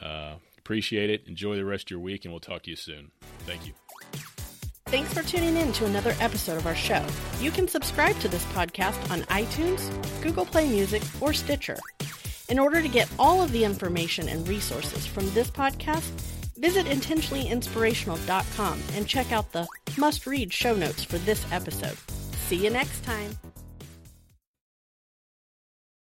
uh, 0.00 0.34
appreciate 0.58 1.08
it. 1.08 1.26
Enjoy 1.26 1.56
the 1.56 1.64
rest 1.64 1.86
of 1.86 1.90
your 1.92 2.00
week, 2.00 2.26
and 2.26 2.34
we'll 2.34 2.40
talk 2.40 2.62
to 2.64 2.70
you 2.70 2.76
soon. 2.76 3.10
Thank 3.46 3.66
you. 3.66 3.72
Thanks 4.86 5.14
for 5.14 5.22
tuning 5.22 5.56
in 5.56 5.72
to 5.72 5.86
another 5.86 6.14
episode 6.20 6.58
of 6.58 6.66
our 6.66 6.74
show. 6.74 7.04
You 7.40 7.50
can 7.50 7.66
subscribe 7.66 8.18
to 8.20 8.28
this 8.28 8.44
podcast 8.46 9.10
on 9.10 9.22
iTunes, 9.22 9.90
Google 10.22 10.44
Play 10.44 10.68
Music, 10.68 11.02
or 11.20 11.32
Stitcher. 11.32 11.78
In 12.50 12.58
order 12.58 12.82
to 12.82 12.88
get 12.88 13.10
all 13.18 13.42
of 13.42 13.50
the 13.52 13.64
information 13.64 14.28
and 14.28 14.46
resources 14.46 15.06
from 15.06 15.28
this 15.30 15.50
podcast, 15.50 16.35
visit 16.56 16.86
intentionallyinspirational.com 16.86 18.82
and 18.94 19.06
check 19.06 19.32
out 19.32 19.52
the 19.52 19.66
must 19.98 20.26
read 20.26 20.52
show 20.52 20.74
notes 20.74 21.04
for 21.04 21.18
this 21.18 21.44
episode. 21.52 21.96
See 22.48 22.56
you 22.56 22.70
next 22.70 23.02
time. 23.04 23.38